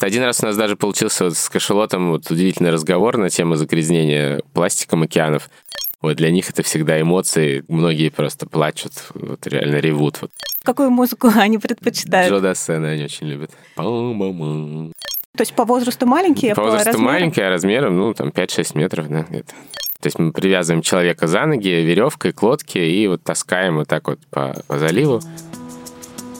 Один 0.00 0.22
раз 0.22 0.40
у 0.42 0.46
нас 0.46 0.56
даже 0.56 0.76
получился 0.76 1.24
вот 1.24 1.36
с 1.36 1.48
кашелотом 1.48 2.10
вот 2.10 2.30
удивительный 2.30 2.70
разговор 2.70 3.16
на 3.16 3.30
тему 3.30 3.56
загрязнения 3.56 4.40
пластиком 4.52 5.02
океанов. 5.02 5.50
Вот 6.00 6.16
для 6.16 6.30
них 6.30 6.48
это 6.48 6.62
всегда 6.62 7.00
эмоции. 7.00 7.64
Многие 7.66 8.10
просто 8.10 8.46
плачут, 8.46 8.92
вот 9.14 9.44
реально 9.48 9.76
ревут. 9.76 10.22
Вот. 10.22 10.30
Какую 10.62 10.90
музыку 10.90 11.28
они 11.34 11.58
предпочитают? 11.58 12.32
Джо 12.32 12.40
Дассена 12.40 12.90
они 12.90 13.04
очень 13.04 13.26
любят. 13.26 13.50
Па-ба-ба. 13.74 14.92
То 15.36 15.42
есть 15.42 15.52
по 15.54 15.64
возрасту 15.64 16.06
маленькие, 16.06 16.54
По 16.54 16.60
по 16.62 16.66
возрасту 16.66 16.92
размеру? 16.92 17.12
маленькие, 17.12 17.46
а 17.46 17.50
размером, 17.50 17.96
ну, 17.96 18.14
там, 18.14 18.28
5-6 18.28 18.78
метров, 18.78 19.08
да, 19.08 19.26
где-то. 19.28 19.52
То 20.00 20.06
есть 20.06 20.18
мы 20.18 20.32
привязываем 20.32 20.82
человека 20.82 21.26
за 21.26 21.44
ноги 21.44 21.68
веревкой 21.68 22.32
к 22.32 22.40
лодке 22.42 22.88
и 22.88 23.08
вот 23.08 23.24
таскаем 23.24 23.76
вот 23.78 23.88
так 23.88 24.06
вот 24.06 24.20
по, 24.30 24.56
по 24.68 24.78
заливу. 24.78 25.20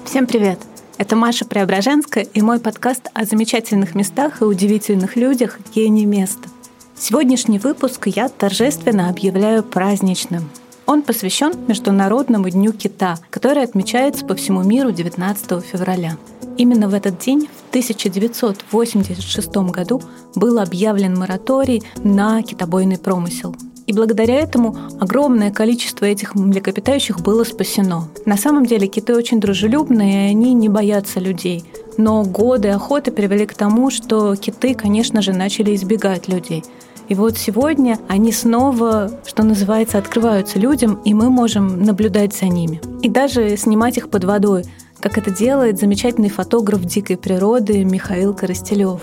Всем 0.04 0.27
привет! 0.29 0.59
Это 0.98 1.14
Маша 1.14 1.44
Преображенская 1.44 2.24
и 2.24 2.42
мой 2.42 2.58
подкаст 2.58 3.08
о 3.14 3.24
замечательных 3.24 3.94
местах 3.94 4.42
и 4.42 4.44
удивительных 4.44 5.14
людях 5.14 5.61
«Гений 5.72 6.06
места». 6.06 6.48
Сегодняшний 6.96 7.61
выпуск 7.61 8.08
я 8.08 8.29
торжественно 8.29 9.08
объявляю 9.08 9.62
праздничным. 9.62 10.50
Он 10.86 11.03
посвящен 11.03 11.53
Международному 11.68 12.50
дню 12.50 12.72
кита, 12.72 13.16
который 13.30 13.62
отмечается 13.62 14.25
по 14.25 14.34
всему 14.34 14.64
миру 14.64 14.90
19 14.90 15.64
февраля. 15.64 16.16
Именно 16.56 16.89
в 16.89 16.94
этот 16.94 17.20
день, 17.20 17.46
в 17.46 17.68
1986 17.70 19.56
году, 19.70 20.03
был 20.34 20.58
объявлен 20.58 21.17
мораторий 21.17 21.84
на 22.03 22.42
китобойный 22.42 22.98
промысел. 22.98 23.54
И 23.88 23.92
благодаря 23.94 24.34
этому 24.34 24.76
огромное 25.00 25.50
количество 25.50 26.04
этих 26.04 26.34
млекопитающих 26.34 27.20
было 27.20 27.42
спасено. 27.42 28.08
На 28.26 28.36
самом 28.36 28.66
деле 28.66 28.86
киты 28.86 29.16
очень 29.16 29.40
дружелюбные, 29.40 30.28
и 30.28 30.30
они 30.30 30.52
не 30.52 30.68
боятся 30.68 31.20
людей. 31.20 31.64
Но 31.96 32.22
годы 32.22 32.69
охоты 32.69 33.11
привели 33.12 33.47
к 33.47 33.55
тому, 33.55 33.91
что 33.91 34.36
киты, 34.36 34.74
конечно 34.74 35.22
же, 35.22 35.33
начали 35.33 35.74
избегать 35.74 36.28
людей. 36.28 36.64
И 37.08 37.14
вот 37.14 37.38
сегодня 37.38 37.98
они 38.08 38.30
снова, 38.30 39.11
что 39.27 39.42
называется, 39.42 39.97
открываются 39.97 40.58
людям, 40.58 41.00
и 41.06 41.14
мы 41.14 41.30
можем 41.30 41.83
наблюдать 41.83 42.36
за 42.36 42.45
ними. 42.45 42.83
И 43.00 43.08
даже 43.08 43.56
снимать 43.56 43.97
их 43.97 44.11
под 44.11 44.25
водой, 44.25 44.64
как 45.00 45.17
это 45.17 45.30
делает 45.30 45.78
замечательный 45.78 46.28
фотограф 46.28 46.84
дикой 46.84 47.17
природы 47.17 47.84
Михаил 47.84 48.34
Коростелев. 48.34 49.00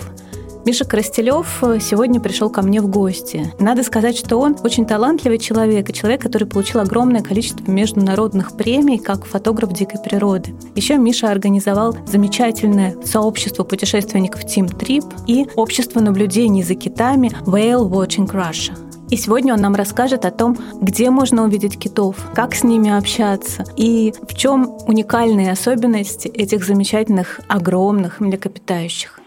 Миша 0.66 0.84
Коростелев 0.84 1.62
сегодня 1.80 2.20
пришел 2.20 2.50
ко 2.50 2.60
мне 2.60 2.80
в 2.80 2.88
гости. 2.88 3.54
Надо 3.60 3.84
сказать, 3.84 4.18
что 4.18 4.38
он 4.40 4.56
очень 4.64 4.84
талантливый 4.84 5.38
человек 5.38 5.88
и 5.88 5.92
человек, 5.92 6.20
который 6.20 6.48
получил 6.48 6.80
огромное 6.80 7.22
количество 7.22 7.70
международных 7.70 8.56
премий 8.56 8.98
как 8.98 9.26
фотограф 9.26 9.72
дикой 9.72 10.00
природы. 10.00 10.56
Еще 10.74 10.98
Миша 10.98 11.30
организовал 11.30 11.96
замечательное 12.04 12.96
сообщество 13.04 13.62
путешественников 13.62 14.44
Team 14.44 14.66
Trip 14.76 15.04
и 15.28 15.46
общество 15.54 16.00
наблюдений 16.00 16.64
за 16.64 16.74
китами 16.74 17.30
Whale 17.44 17.88
Watching 17.88 18.26
Russia. 18.26 18.76
И 19.08 19.16
сегодня 19.16 19.54
он 19.54 19.60
нам 19.60 19.76
расскажет 19.76 20.24
о 20.24 20.32
том, 20.32 20.58
где 20.80 21.10
можно 21.10 21.44
увидеть 21.44 21.78
китов, 21.78 22.16
как 22.34 22.56
с 22.56 22.64
ними 22.64 22.90
общаться 22.90 23.64
и 23.76 24.12
в 24.28 24.34
чем 24.34 24.76
уникальные 24.88 25.52
особенности 25.52 26.26
этих 26.26 26.64
замечательных 26.66 27.40
огромных 27.46 28.18
млекопитающих. 28.18 29.20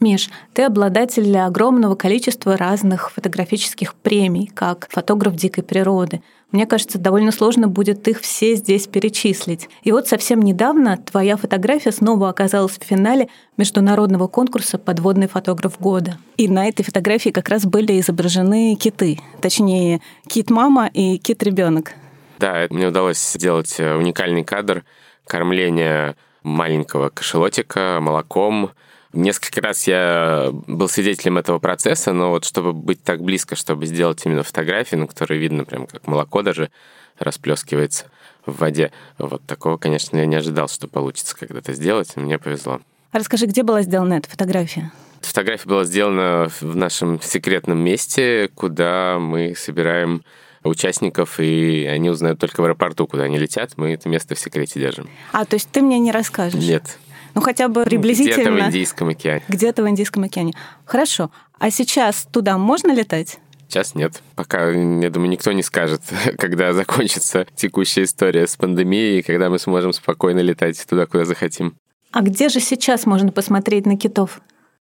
Миш, 0.00 0.30
ты 0.54 0.62
обладатель 0.62 1.36
огромного 1.36 1.96
количества 1.96 2.56
разных 2.56 3.10
фотографических 3.10 3.94
премий, 3.96 4.46
как 4.46 4.86
фотограф 4.90 5.34
дикой 5.34 5.64
природы. 5.64 6.22
Мне 6.52 6.66
кажется, 6.66 6.98
довольно 6.98 7.32
сложно 7.32 7.66
будет 7.66 8.06
их 8.06 8.20
все 8.20 8.54
здесь 8.54 8.86
перечислить. 8.86 9.68
И 9.82 9.90
вот 9.90 10.06
совсем 10.06 10.40
недавно 10.40 10.98
твоя 10.98 11.36
фотография 11.36 11.90
снова 11.90 12.28
оказалась 12.28 12.78
в 12.78 12.84
финале 12.84 13.28
международного 13.56 14.28
конкурса 14.28 14.78
«Подводный 14.78 15.26
фотограф 15.26 15.80
года». 15.80 16.16
И 16.36 16.46
на 16.46 16.68
этой 16.68 16.84
фотографии 16.84 17.30
как 17.30 17.48
раз 17.48 17.66
были 17.66 17.98
изображены 17.98 18.76
киты, 18.76 19.18
точнее, 19.40 20.00
кит-мама 20.28 20.86
и 20.86 21.18
кит-ребенок. 21.18 21.94
Да, 22.38 22.68
мне 22.70 22.86
удалось 22.86 23.18
сделать 23.18 23.74
э, 23.80 23.96
уникальный 23.96 24.44
кадр 24.44 24.84
кормления 25.26 26.14
маленького 26.44 27.08
кашелотика 27.08 27.98
молоком. 28.00 28.70
Несколько 29.12 29.62
раз 29.62 29.86
я 29.86 30.50
был 30.52 30.88
свидетелем 30.88 31.38
этого 31.38 31.58
процесса, 31.58 32.12
но 32.12 32.30
вот 32.30 32.44
чтобы 32.44 32.72
быть 32.74 33.02
так 33.02 33.22
близко, 33.22 33.56
чтобы 33.56 33.86
сделать 33.86 34.20
именно 34.26 34.42
фотографию, 34.42 35.00
на 35.00 35.06
которой 35.06 35.38
видно 35.38 35.64
прям 35.64 35.86
как 35.86 36.06
молоко 36.06 36.42
даже 36.42 36.70
расплескивается 37.18 38.06
в 38.44 38.58
воде, 38.58 38.92
вот 39.18 39.42
такого, 39.46 39.76
конечно, 39.76 40.16
я 40.18 40.26
не 40.26 40.36
ожидал, 40.36 40.68
что 40.68 40.88
получится 40.88 41.36
когда-то 41.36 41.72
сделать, 41.72 42.16
мне 42.16 42.38
повезло. 42.38 42.80
Расскажи, 43.12 43.46
где 43.46 43.62
была 43.62 43.82
сделана 43.82 44.14
эта 44.14 44.28
фотография? 44.28 44.92
Фотография 45.22 45.68
была 45.68 45.84
сделана 45.84 46.48
в 46.60 46.76
нашем 46.76 47.20
секретном 47.20 47.78
месте, 47.78 48.50
куда 48.54 49.18
мы 49.18 49.54
собираем 49.56 50.22
участников, 50.62 51.40
и 51.40 51.86
они 51.86 52.10
узнают 52.10 52.38
только 52.38 52.60
в 52.60 52.64
аэропорту, 52.64 53.06
куда 53.06 53.24
они 53.24 53.38
летят. 53.38 53.72
Мы 53.76 53.94
это 53.94 54.08
место 54.08 54.34
в 54.34 54.38
секрете 54.38 54.78
держим. 54.80 55.08
А, 55.32 55.44
то 55.44 55.54
есть 55.54 55.70
ты 55.70 55.80
мне 55.80 55.98
не 55.98 56.12
расскажешь? 56.12 56.62
Нет. 56.62 56.98
Ну, 57.38 57.44
хотя 57.44 57.68
бы 57.68 57.84
приблизительно. 57.84 58.50
Где-то 58.50 58.50
в 58.50 58.66
Индийском 58.66 59.08
океане. 59.10 59.42
Где-то 59.46 59.82
в 59.84 59.88
Индийском 59.88 60.24
океане. 60.24 60.54
Хорошо. 60.84 61.30
А 61.60 61.70
сейчас 61.70 62.26
туда 62.32 62.58
можно 62.58 62.92
летать? 62.92 63.38
Сейчас 63.68 63.94
нет. 63.94 64.22
Пока, 64.34 64.70
я 64.70 65.08
думаю, 65.08 65.30
никто 65.30 65.52
не 65.52 65.62
скажет, 65.62 66.02
когда 66.38 66.72
закончится 66.72 67.46
текущая 67.54 68.02
история 68.02 68.48
с 68.48 68.56
пандемией, 68.56 69.20
и 69.20 69.22
когда 69.22 69.50
мы 69.50 69.60
сможем 69.60 69.92
спокойно 69.92 70.40
летать 70.40 70.84
туда, 70.84 71.06
куда 71.06 71.24
захотим. 71.24 71.76
А 72.10 72.22
где 72.22 72.48
же 72.48 72.58
сейчас 72.58 73.06
можно 73.06 73.30
посмотреть 73.30 73.86
на 73.86 73.96
китов? 73.96 74.40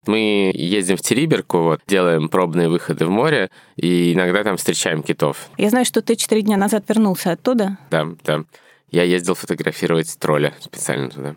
Мы 0.07 0.53
ездим 0.55 0.97
в 0.97 1.01
Териберку, 1.01 1.59
вот, 1.59 1.81
делаем 1.89 2.29
пробные 2.29 2.69
выходы 2.69 3.05
в 3.05 3.11
море, 3.11 3.51
и 3.75 4.13
иногда 4.13 4.45
там 4.45 4.59
встречаем 4.59 5.03
китов. 5.03 5.49
Я 5.57 5.71
знаю, 5.71 5.87
что 5.87 6.03
ты 6.03 6.15
четыре 6.15 6.43
дня 6.43 6.57
назад 6.57 6.85
вернулся 6.89 7.33
оттуда. 7.33 7.79
Да, 7.91 8.07
да. 8.23 8.45
Я 8.93 9.03
ездил 9.03 9.35
фотографировать 9.35 10.17
тролля 10.21 10.55
специально 10.61 11.11
туда. 11.11 11.35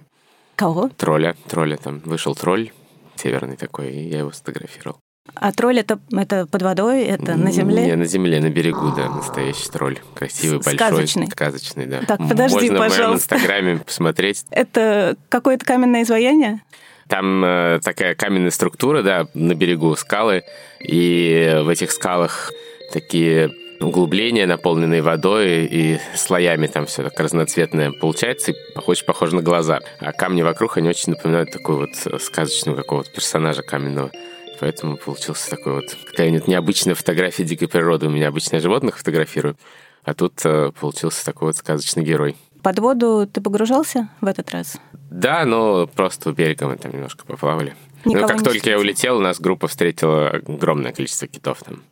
Кого? 0.57 0.89
Тролля, 0.97 1.35
тролля 1.47 1.77
там. 1.77 2.01
Вышел 2.03 2.35
тролль 2.35 2.71
северный 3.15 3.57
такой, 3.57 3.91
и 3.91 4.09
я 4.09 4.19
его 4.19 4.31
сфотографировал. 4.31 4.99
А 5.35 5.51
тролль 5.51 5.79
это, 5.79 5.99
это 6.11 6.47
под 6.47 6.61
водой, 6.63 7.03
это 7.03 7.35
на 7.35 7.51
земле? 7.51 7.85
Не, 7.85 7.95
на 7.95 8.05
земле, 8.05 8.39
на 8.39 8.49
берегу, 8.49 8.91
да, 8.95 9.09
настоящий 9.09 9.69
тролль. 9.69 9.99
Красивый, 10.15 10.57
большой. 10.57 10.75
Сказочный. 10.75 11.27
Сказочный, 11.27 11.85
да. 11.85 12.01
Так, 12.07 12.19
подожди, 12.27 12.55
Можно 12.55 12.75
в 12.75 12.79
моем 12.79 12.91
пожалуйста. 12.91 13.35
инстаграме 13.35 13.77
посмотреть. 13.77 14.45
Это 14.49 15.15
какое-то 15.29 15.63
каменное 15.63 16.03
изваяние? 16.03 16.61
Там 17.07 17.43
э, 17.43 17.79
такая 17.83 18.15
каменная 18.15 18.51
структура, 18.51 19.03
да, 19.03 19.27
на 19.33 19.53
берегу 19.53 19.95
скалы, 19.95 20.43
и 20.79 21.61
в 21.63 21.69
этих 21.69 21.91
скалах 21.91 22.51
такие 22.91 23.51
углубления, 23.79 24.45
наполненные 24.45 25.01
водой 25.01 25.65
и 25.65 25.99
слоями 26.15 26.67
там 26.67 26.85
все 26.85 27.03
так 27.03 27.19
разноцветное 27.19 27.91
получается, 27.91 28.51
и 28.51 28.55
очень 28.85 29.05
похоже 29.05 29.35
на 29.35 29.41
глаза. 29.41 29.79
А 29.99 30.11
камни 30.11 30.41
вокруг, 30.41 30.77
они 30.77 30.89
очень 30.89 31.13
напоминают 31.13 31.51
такой 31.51 31.77
вот 31.77 32.21
сказочного 32.21 32.77
какого-то 32.77 33.11
персонажа 33.11 33.61
каменного. 33.61 34.11
Поэтому 34.59 34.97
получился 34.97 35.49
такой 35.49 35.73
вот 35.73 35.97
какая-нибудь 36.05 36.47
необычная 36.47 36.95
фотография 36.95 37.43
дикой 37.43 37.67
природы. 37.67 38.07
У 38.07 38.09
меня 38.09 38.29
обычно 38.29 38.59
животных 38.59 38.97
фотографирую, 38.97 39.55
а 40.03 40.13
тут 40.13 40.33
э, 40.45 40.71
получился 40.79 41.23
такой 41.23 41.49
вот 41.49 41.57
сказочный 41.57 42.03
герой. 42.03 42.35
Под 42.63 42.79
воду 42.79 43.29
ты 43.31 43.39
погружался 43.39 44.09
в 44.19 44.25
этот 44.25 44.49
раз? 44.51 44.77
Да, 45.11 45.45
но 45.45 45.87
просто 45.87 46.31
у 46.31 46.33
берега 46.33 46.67
мы 46.67 46.77
там 46.77 46.91
немножко 46.91 47.25
поплавали. 47.25 47.75
Никого 48.03 48.27
ну, 48.27 48.27
как 48.27 48.43
только 48.43 48.69
я 48.69 48.79
улетел, 48.79 49.17
у 49.17 49.21
нас 49.21 49.39
группа 49.39 49.67
встретила 49.67 50.29
огромное 50.29 50.91
количество 50.91 51.27
китов 51.27 51.61
там. 51.63 51.83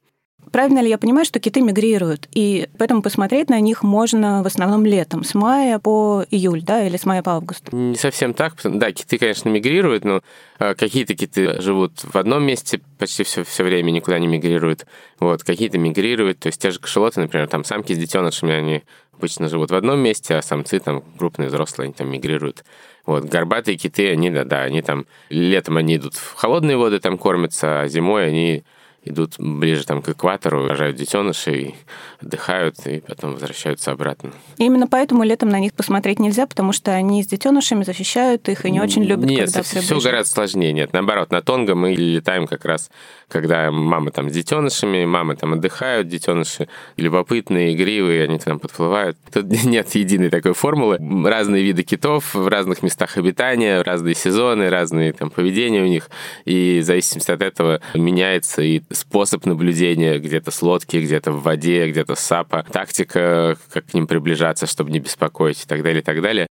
Правильно 0.55 0.79
ли 0.79 0.87
я 0.87 0.97
понимаю, 0.97 1.25
что 1.25 1.41
киты 1.41 1.59
мигрируют, 1.59 2.29
и 2.31 2.69
поэтому 2.77 3.01
посмотреть 3.01 3.49
на 3.49 3.59
них 3.59 3.83
можно 3.83 4.41
в 4.41 4.47
основном 4.47 4.85
летом, 4.85 5.25
с 5.25 5.35
мая 5.35 5.79
по 5.79 6.23
июль, 6.31 6.61
да, 6.61 6.87
или 6.87 6.95
с 6.95 7.03
мая 7.03 7.21
по 7.21 7.33
август? 7.33 7.73
Не 7.73 7.97
совсем 7.97 8.33
так. 8.33 8.53
Да, 8.63 8.89
киты, 8.93 9.17
конечно, 9.17 9.49
мигрируют, 9.49 10.05
но 10.05 10.21
э, 10.59 10.73
какие-то 10.75 11.13
киты 11.13 11.61
живут 11.61 12.05
в 12.05 12.15
одном 12.15 12.43
месте 12.43 12.79
почти 12.97 13.25
все, 13.25 13.43
все 13.43 13.65
время, 13.65 13.91
никуда 13.91 14.17
не 14.17 14.27
мигрируют. 14.27 14.85
Вот, 15.19 15.43
какие-то 15.43 15.77
мигрируют, 15.77 16.39
то 16.39 16.47
есть 16.47 16.61
те 16.61 16.71
же 16.71 16.79
кашелоты, 16.79 17.19
например, 17.19 17.49
там 17.49 17.65
самки 17.65 17.91
с 17.91 17.97
детенышами, 17.97 18.53
они 18.53 18.83
обычно 19.11 19.49
живут 19.49 19.71
в 19.71 19.75
одном 19.75 19.99
месте, 19.99 20.35
а 20.35 20.41
самцы 20.41 20.79
там 20.79 21.03
крупные, 21.17 21.49
взрослые, 21.49 21.87
они 21.87 21.93
там 21.93 22.09
мигрируют. 22.09 22.63
Вот, 23.05 23.25
горбатые 23.25 23.75
киты, 23.75 24.09
они, 24.09 24.29
да, 24.29 24.45
да, 24.45 24.61
они 24.61 24.81
там, 24.81 25.05
летом 25.27 25.75
они 25.75 25.97
идут 25.97 26.15
в 26.15 26.35
холодные 26.35 26.77
воды, 26.77 27.01
там 27.01 27.17
кормятся, 27.17 27.81
а 27.81 27.87
зимой 27.89 28.27
они 28.27 28.63
идут 29.05 29.35
ближе 29.37 29.85
там 29.85 30.01
к 30.01 30.09
экватору, 30.09 30.67
рожают 30.67 30.97
детенышей, 30.97 31.75
отдыхают 32.21 32.75
и 32.85 32.99
потом 32.99 33.33
возвращаются 33.33 33.91
обратно. 33.91 34.31
именно 34.57 34.87
поэтому 34.87 35.23
летом 35.23 35.49
на 35.49 35.59
них 35.59 35.73
посмотреть 35.73 36.19
нельзя, 36.19 36.47
потому 36.47 36.73
что 36.73 36.91
они 36.91 37.23
с 37.23 37.27
детенышами 37.27 37.83
защищают 37.83 38.49
их 38.49 38.65
и 38.65 38.71
не 38.71 38.81
очень 38.81 39.03
любят, 39.03 39.29
Нет, 39.29 39.45
когда 39.45 39.61
все, 39.61 39.81
все 39.81 39.99
гораздо 39.99 40.33
сложнее. 40.33 40.73
Нет, 40.73 40.93
наоборот, 40.93 41.31
на 41.31 41.41
Тонго 41.41 41.75
мы 41.75 41.93
летаем 41.93 42.47
как 42.47 42.65
раз, 42.65 42.89
когда 43.27 43.71
мама 43.71 44.11
там 44.11 44.29
с 44.29 44.33
детенышами, 44.33 45.05
мамы 45.05 45.35
там 45.35 45.53
отдыхают, 45.53 46.07
детеныши 46.07 46.67
любопытные, 46.97 47.73
игривые, 47.73 48.23
они 48.23 48.39
там 48.39 48.59
подплывают. 48.59 49.17
Тут 49.31 49.45
нет 49.63 49.93
единой 49.95 50.29
такой 50.29 50.53
формулы. 50.53 50.99
Разные 51.25 51.63
виды 51.63 51.83
китов 51.83 52.33
в 52.33 52.47
разных 52.47 52.83
местах 52.83 53.17
обитания, 53.17 53.81
разные 53.81 54.15
сезоны, 54.15 54.69
разные 54.69 55.13
там 55.13 55.29
поведения 55.29 55.81
у 55.81 55.87
них. 55.87 56.09
И 56.45 56.79
в 56.81 56.85
зависимости 56.85 57.31
от 57.31 57.41
этого 57.41 57.81
меняется 57.93 58.61
и 58.61 58.81
способ 58.95 59.45
наблюдения 59.45 60.17
где-то 60.19 60.51
с 60.51 60.61
лодки, 60.61 60.97
где-то 60.97 61.31
в 61.31 61.43
воде, 61.43 61.89
где-то 61.89 62.15
с 62.15 62.19
сапа, 62.19 62.65
тактика, 62.71 63.57
как 63.71 63.85
к 63.85 63.93
ним 63.93 64.07
приближаться, 64.07 64.65
чтобы 64.65 64.91
не 64.91 64.99
беспокоить 64.99 65.63
и 65.63 65.67
так 65.67 65.83
далее, 65.83 66.01
и 66.01 66.03
так 66.03 66.21
далее. 66.21 66.47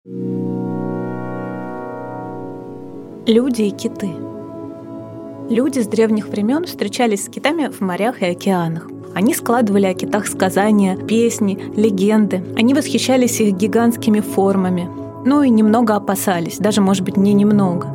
Люди 3.27 3.63
и 3.63 3.71
киты. 3.71 4.11
Люди 5.49 5.81
с 5.81 5.87
древних 5.87 6.29
времен 6.29 6.65
встречались 6.65 7.25
с 7.25 7.29
китами 7.29 7.71
в 7.71 7.81
морях 7.81 8.23
и 8.23 8.27
океанах. 8.27 8.89
Они 9.15 9.35
складывали 9.35 9.87
о 9.87 9.95
китах 9.95 10.27
сказания, 10.27 10.97
песни, 10.97 11.59
легенды. 11.77 12.43
Они 12.57 12.75
восхищались 12.75 13.41
их 13.41 13.55
гигантскими 13.55 14.21
формами. 14.21 14.89
Ну 15.25 15.43
и 15.43 15.51
немного 15.51 15.95
опасались, 15.95 16.59
даже, 16.59 16.81
может 16.81 17.05
быть, 17.05 17.17
не 17.17 17.33
немного. 17.33 17.87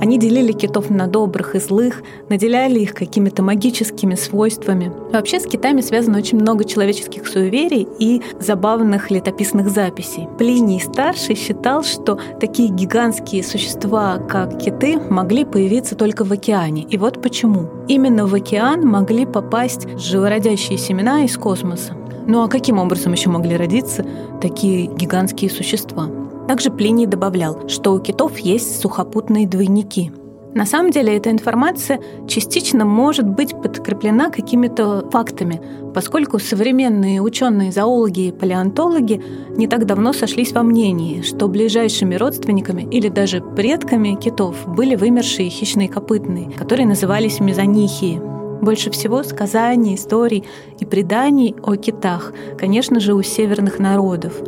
Они 0.00 0.18
делили 0.18 0.52
китов 0.52 0.90
на 0.90 1.06
добрых 1.06 1.54
и 1.54 1.58
злых, 1.58 2.02
наделяли 2.28 2.80
их 2.80 2.94
какими-то 2.94 3.42
магическими 3.42 4.14
свойствами. 4.14 4.92
Вообще 5.12 5.40
с 5.40 5.46
китами 5.46 5.80
связано 5.80 6.18
очень 6.18 6.38
много 6.38 6.64
человеческих 6.64 7.26
суеверий 7.26 7.88
и 7.98 8.22
забавных 8.38 9.10
летописных 9.10 9.70
записей. 9.70 10.28
Плиний 10.38 10.80
Старший 10.80 11.34
считал, 11.34 11.82
что 11.82 12.18
такие 12.40 12.68
гигантские 12.68 13.42
существа, 13.42 14.18
как 14.18 14.58
киты, 14.58 14.98
могли 14.98 15.44
появиться 15.44 15.94
только 15.94 16.24
в 16.24 16.32
океане. 16.32 16.82
И 16.82 16.98
вот 16.98 17.22
почему. 17.22 17.68
Именно 17.88 18.26
в 18.26 18.34
океан 18.34 18.86
могли 18.86 19.24
попасть 19.24 19.88
живородящие 19.98 20.78
семена 20.78 21.24
из 21.24 21.36
космоса. 21.36 21.94
Ну 22.26 22.42
а 22.42 22.48
каким 22.48 22.78
образом 22.78 23.12
еще 23.12 23.30
могли 23.30 23.56
родиться 23.56 24.04
такие 24.42 24.86
гигантские 24.86 25.50
существа? 25.50 26.08
Также 26.48 26.70
Плиний 26.70 27.06
добавлял, 27.06 27.68
что 27.68 27.92
у 27.92 27.98
китов 27.98 28.38
есть 28.38 28.80
сухопутные 28.80 29.48
двойники. 29.48 30.12
На 30.54 30.64
самом 30.64 30.90
деле 30.90 31.14
эта 31.14 31.30
информация 31.30 32.00
частично 32.26 32.86
может 32.86 33.28
быть 33.28 33.50
подкреплена 33.50 34.30
какими-то 34.30 35.06
фактами, 35.10 35.60
поскольку 35.92 36.38
современные 36.38 37.20
ученые-зоологи 37.20 38.28
и 38.28 38.32
палеонтологи 38.32 39.22
не 39.50 39.66
так 39.68 39.84
давно 39.84 40.14
сошлись 40.14 40.52
во 40.52 40.62
мнении, 40.62 41.20
что 41.20 41.48
ближайшими 41.48 42.14
родственниками 42.14 42.88
или 42.90 43.08
даже 43.08 43.42
предками 43.42 44.14
китов 44.14 44.56
были 44.66 44.94
вымершие 44.94 45.50
хищные 45.50 45.90
копытные, 45.90 46.50
которые 46.52 46.86
назывались 46.86 47.38
мезонихии. 47.38 48.18
Больше 48.62 48.90
всего 48.90 49.22
сказаний, 49.24 49.96
историй 49.96 50.44
и 50.80 50.86
преданий 50.86 51.54
о 51.62 51.76
китах, 51.76 52.32
конечно 52.56 52.98
же, 52.98 53.12
у 53.12 53.20
северных 53.20 53.78
народов. 53.78 54.40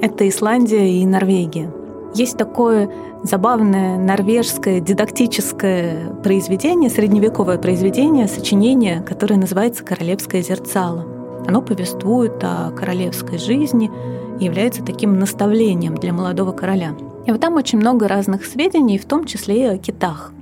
Это 0.00 0.28
Исландия 0.28 0.88
и 0.88 1.04
Норвегия. 1.04 1.72
Есть 2.14 2.38
такое 2.38 2.88
забавное 3.24 3.98
норвежское 3.98 4.80
дидактическое 4.80 6.10
произведение, 6.22 6.88
средневековое 6.88 7.58
произведение, 7.58 8.28
сочинение, 8.28 9.00
которое 9.02 9.36
называется 9.36 9.84
«Королевское 9.84 10.40
зерцало». 10.40 11.04
Оно 11.46 11.62
повествует 11.62 12.42
о 12.42 12.70
королевской 12.70 13.38
жизни 13.38 13.90
и 14.38 14.44
является 14.44 14.84
таким 14.84 15.18
наставлением 15.18 15.96
для 15.96 16.12
молодого 16.12 16.52
короля. 16.52 16.94
И 17.26 17.32
вот 17.32 17.40
там 17.40 17.54
очень 17.54 17.78
много 17.78 18.06
разных 18.06 18.44
сведений, 18.44 18.98
в 18.98 19.04
том 19.04 19.24
числе 19.24 19.62
и 19.62 19.66
о 19.66 19.78
китах. 19.78 20.32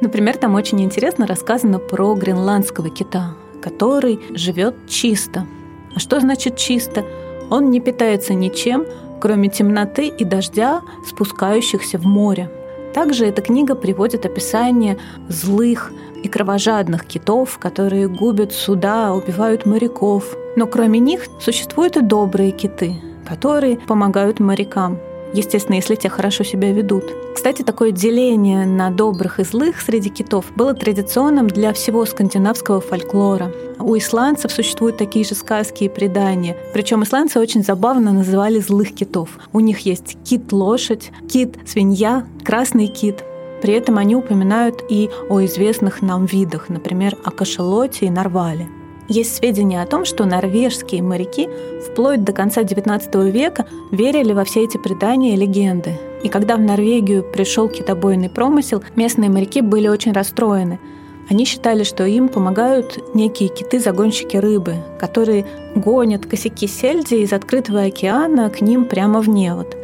Например, 0.00 0.36
там 0.36 0.56
очень 0.56 0.80
интересно 0.82 1.26
рассказано 1.26 1.78
про 1.78 2.14
гренландского 2.14 2.90
кита, 2.90 3.34
который 3.62 4.18
живет 4.30 4.74
чисто. 4.88 5.46
А 5.94 6.00
что 6.00 6.18
значит 6.18 6.56
чисто? 6.56 7.04
Он 7.50 7.70
не 7.70 7.80
питается 7.80 8.34
ничем, 8.34 8.84
кроме 9.20 9.48
темноты 9.48 10.08
и 10.08 10.24
дождя, 10.24 10.82
спускающихся 11.06 11.98
в 11.98 12.04
море. 12.04 12.50
Также 12.92 13.26
эта 13.26 13.42
книга 13.42 13.74
приводит 13.74 14.24
описание 14.26 14.98
злых 15.28 15.92
и 16.22 16.28
кровожадных 16.28 17.04
китов, 17.06 17.58
которые 17.58 18.08
губят 18.08 18.52
суда, 18.52 19.12
убивают 19.12 19.66
моряков. 19.66 20.36
Но 20.56 20.66
кроме 20.66 21.00
них 21.00 21.26
существуют 21.40 21.96
и 21.96 22.02
добрые 22.02 22.52
киты, 22.52 22.96
которые 23.26 23.78
помогают 23.78 24.40
морякам 24.40 24.98
естественно, 25.34 25.76
если 25.76 25.94
те 25.96 26.08
хорошо 26.08 26.44
себя 26.44 26.72
ведут. 26.72 27.04
Кстати, 27.34 27.62
такое 27.62 27.90
деление 27.90 28.64
на 28.64 28.90
добрых 28.90 29.40
и 29.40 29.44
злых 29.44 29.80
среди 29.80 30.08
китов 30.08 30.46
было 30.56 30.72
традиционным 30.72 31.48
для 31.48 31.72
всего 31.72 32.06
скандинавского 32.06 32.80
фольклора. 32.80 33.52
У 33.78 33.96
исландцев 33.98 34.52
существуют 34.52 34.96
такие 34.96 35.24
же 35.24 35.34
сказки 35.34 35.84
и 35.84 35.88
предания. 35.88 36.56
Причем 36.72 37.02
исландцы 37.02 37.38
очень 37.38 37.62
забавно 37.62 38.12
называли 38.12 38.60
злых 38.60 38.94
китов. 38.94 39.30
У 39.52 39.60
них 39.60 39.80
есть 39.80 40.16
кит-лошадь, 40.24 41.10
кит-свинья, 41.28 42.24
красный 42.44 42.86
кит. 42.86 43.24
При 43.60 43.74
этом 43.74 43.98
они 43.98 44.14
упоминают 44.14 44.84
и 44.88 45.10
о 45.28 45.44
известных 45.44 46.02
нам 46.02 46.26
видах, 46.26 46.68
например, 46.68 47.16
о 47.24 47.30
кашалоте 47.30 48.06
и 48.06 48.10
нарвале. 48.10 48.68
Есть 49.08 49.36
сведения 49.36 49.82
о 49.82 49.86
том, 49.86 50.04
что 50.04 50.24
норвежские 50.24 51.02
моряки 51.02 51.48
вплоть 51.86 52.24
до 52.24 52.32
конца 52.32 52.62
XIX 52.62 53.30
века 53.30 53.66
верили 53.90 54.32
во 54.32 54.44
все 54.44 54.64
эти 54.64 54.78
предания 54.78 55.34
и 55.34 55.36
легенды. 55.36 55.98
И 56.22 56.28
когда 56.28 56.56
в 56.56 56.60
Норвегию 56.60 57.22
пришел 57.22 57.68
китобойный 57.68 58.30
промысел, 58.30 58.82
местные 58.96 59.28
моряки 59.28 59.60
были 59.60 59.88
очень 59.88 60.12
расстроены. 60.12 60.80
Они 61.28 61.44
считали, 61.44 61.84
что 61.84 62.04
им 62.04 62.28
помогают 62.28 63.14
некие 63.14 63.50
киты-загонщики 63.50 64.38
рыбы, 64.38 64.76
которые 64.98 65.46
гонят 65.74 66.24
косяки 66.26 66.66
сельди 66.66 67.16
из 67.16 67.32
открытого 67.32 67.82
океана 67.82 68.48
к 68.48 68.62
ним 68.62 68.86
прямо 68.86 69.20
в 69.20 69.28
невод. 69.28 69.76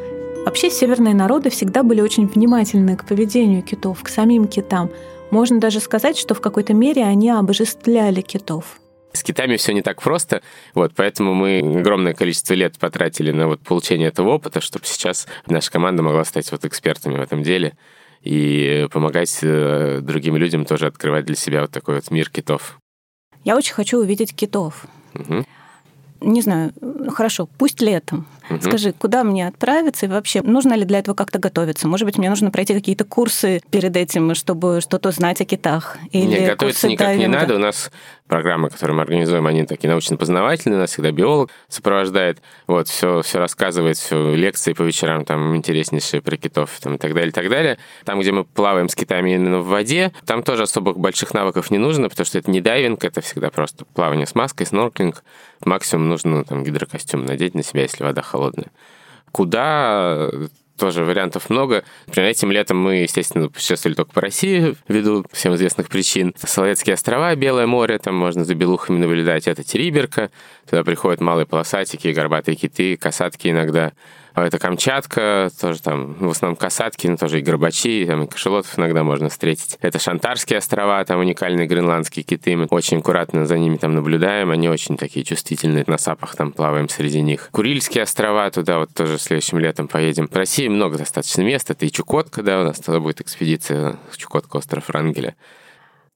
Вообще 0.44 0.70
северные 0.70 1.14
народы 1.14 1.50
всегда 1.50 1.82
были 1.82 2.00
очень 2.00 2.26
внимательны 2.26 2.96
к 2.96 3.05
поведению 3.05 3.62
китов, 3.62 4.02
к 4.02 4.08
самим 4.08 4.46
китам. 4.46 4.90
Можно 5.31 5.61
даже 5.61 5.81
сказать, 5.81 6.16
что 6.16 6.34
в 6.34 6.40
какой-то 6.40 6.73
мере 6.73 7.05
они 7.05 7.31
обожествляли 7.31 8.23
китов. 8.23 8.81
С 9.12 9.23
китами 9.25 9.57
все 9.57 9.73
не 9.73 9.83
так 9.83 10.01
просто, 10.01 10.41
вот, 10.75 10.93
поэтому 10.95 11.35
мы 11.35 11.59
огромное 11.59 12.15
количество 12.15 12.55
лет 12.55 12.79
потратили 12.79 13.33
на 13.33 13.49
вот 13.49 13.61
получение 13.61 14.09
этого 14.09 14.31
опыта, 14.31 14.61
чтобы 14.61 14.87
сейчас 14.87 15.27
наша 15.47 15.71
команда 15.71 16.03
могла 16.03 16.25
стать 16.25 16.51
вот 16.53 16.65
экспертами 16.65 17.17
в 17.17 17.21
этом 17.21 17.43
деле 17.43 17.77
и 18.23 18.87
помогать 18.93 19.39
э, 19.43 20.01
другим 20.01 20.37
людям 20.37 20.65
тоже 20.65 20.87
открывать 20.87 21.25
для 21.25 21.37
себя 21.37 21.62
вот 21.62 21.71
такой 21.71 21.97
вот 21.97 22.11
мир 22.11 22.31
китов. 22.31 22.79
Я 23.45 23.57
очень 23.57 23.75
хочу 23.75 23.99
увидеть 23.99 24.35
китов. 24.35 24.85
Угу. 25.15 25.45
Не 26.21 26.43
знаю, 26.43 26.73
хорошо, 27.11 27.49
пусть 27.59 27.81
летом. 27.81 28.27
Угу. 28.50 28.62
Скажи, 28.62 28.93
куда 28.93 29.25
мне 29.25 29.47
отправиться 29.47 30.06
и 30.06 30.08
вообще 30.08 30.43
нужно 30.43 30.75
ли 30.75 30.85
для 30.85 30.99
этого 30.99 31.14
как-то 31.14 31.38
готовиться? 31.38 31.87
Может 31.87 32.05
быть, 32.05 32.19
мне 32.19 32.29
нужно 32.29 32.50
пройти 32.50 32.75
какие-то 32.75 33.05
курсы 33.05 33.62
перед 33.70 33.97
этим, 33.97 34.35
чтобы 34.35 34.81
что-то 34.81 35.12
знать 35.12 35.41
о 35.41 35.44
китах? 35.44 35.97
Или 36.11 36.41
Нет, 36.41 36.50
готовиться 36.50 36.88
никак 36.88 37.08
дайвинга? 37.08 37.29
не 37.29 37.35
надо. 37.35 37.54
У 37.54 37.59
нас 37.59 37.90
программы, 38.30 38.71
которые 38.71 38.97
мы 38.97 39.02
организуем, 39.02 39.47
они 39.47 39.66
такие 39.66 39.90
научно-познавательные, 39.90 40.78
нас 40.78 40.90
всегда 40.90 41.11
биолог 41.11 41.50
сопровождает, 41.69 42.40
вот, 42.69 42.88
все, 42.88 43.23
все 43.23 43.38
рассказывает, 43.38 43.99
все 43.99 44.35
лекции 44.35 44.73
по 44.73 44.83
вечерам, 44.83 45.25
там, 45.25 45.57
интереснейшие 45.57 46.23
про 46.23 46.37
китов, 46.37 46.71
там, 46.80 46.95
и 46.95 46.99
так 46.99 47.12
далее, 47.12 47.30
и 47.30 47.33
так 47.33 47.50
далее. 47.50 47.78
Там, 48.04 48.21
где 48.21 48.30
мы 48.30 48.45
плаваем 48.45 48.88
с 48.88 48.95
китами 48.95 49.35
именно 49.35 49.59
в 49.59 49.66
воде, 49.66 50.12
там 50.26 50.45
тоже 50.45 50.62
особых 50.62 50.97
больших 50.97 51.35
навыков 51.35 51.73
не 51.73 51.78
нужно, 51.78 52.09
потому 52.09 52.25
что 52.25 52.38
это 52.38 52.50
не 52.50 52.61
дайвинг, 52.61 53.04
это 53.04 53.21
всегда 53.21 53.50
просто 53.50 53.85
плавание 53.85 54.26
с 54.26 54.35
маской, 54.37 54.64
снорклинг. 54.64 55.25
Максимум 55.64 56.09
нужно 56.09 56.45
там 56.45 56.64
гидрокостюм 56.64 57.26
надеть 57.26 57.54
на 57.54 57.62
себя, 57.62 57.83
если 57.83 58.04
вода 58.04 58.23
холодная. 58.23 58.39
Куда 59.32 60.30
тоже 60.80 61.04
вариантов 61.04 61.50
много. 61.50 61.85
Например, 62.06 62.30
этим 62.30 62.50
летом 62.50 62.78
мы, 62.78 62.97
естественно, 62.97 63.49
путешествовали 63.49 63.94
только 63.94 64.12
по 64.12 64.23
России, 64.23 64.75
ввиду 64.88 65.25
всем 65.30 65.54
известных 65.54 65.88
причин. 65.88 66.35
Соловецкие 66.38 66.94
острова, 66.94 67.35
Белое 67.37 67.66
море, 67.66 67.99
там 67.99 68.14
можно 68.14 68.44
за 68.44 68.54
белухами 68.54 68.97
наблюдать. 68.99 69.47
Это 69.47 69.62
Териберка, 69.62 70.30
туда 70.68 70.82
приходят 70.82 71.20
малые 71.20 71.44
полосатики, 71.47 72.09
горбатые 72.09 72.56
киты, 72.56 72.97
касатки 72.97 73.49
иногда. 73.49 73.92
А 74.34 74.46
это 74.46 74.58
Камчатка, 74.58 75.50
тоже 75.60 75.80
там, 75.82 76.16
ну, 76.20 76.28
в 76.28 76.30
основном 76.30 76.56
касатки, 76.56 77.06
но 77.06 77.16
тоже 77.16 77.40
и 77.40 77.42
горбачи, 77.42 78.04
там 78.06 78.25
и 78.25 78.26
кашелотов 78.26 78.78
иногда 78.78 79.02
можно 79.02 79.28
встретить. 79.28 79.76
Это 79.80 79.99
Шантарские 79.99 80.58
острова, 80.58 81.04
там 81.04 81.20
уникальные 81.20 81.66
гренландские 81.66 82.22
киты, 82.22 82.56
мы 82.56 82.66
очень 82.70 82.99
аккуратно 82.99 83.46
за 83.46 83.58
ними 83.58 83.76
там 83.76 83.94
наблюдаем, 83.94 84.50
они 84.50 84.68
очень 84.68 84.96
такие 84.96 85.25
чувствительные, 85.25 85.84
на 85.87 85.99
сапах 85.99 86.37
там 86.37 86.52
плаваем 86.52 86.88
среди 86.88 87.20
них. 87.20 87.49
Курильские 87.50 88.04
острова, 88.04 88.50
туда 88.50 88.78
вот 88.78 88.94
тоже 88.94 89.18
следующим 89.18 89.58
летом 89.58 89.88
поедем. 89.88 90.28
В 90.28 90.37
России 90.37 90.68
много 90.68 90.99
достаточно 90.99 91.42
мест, 91.42 91.70
это 91.70 91.87
и 91.87 91.90
Чукотка, 91.90 92.42
да, 92.42 92.60
у 92.60 92.64
нас 92.64 92.78
туда 92.78 93.00
будет 93.00 93.20
экспедиция 93.20 93.96
Чукотка, 94.16 94.58
остров 94.58 94.88
Рангеля. 94.90 95.34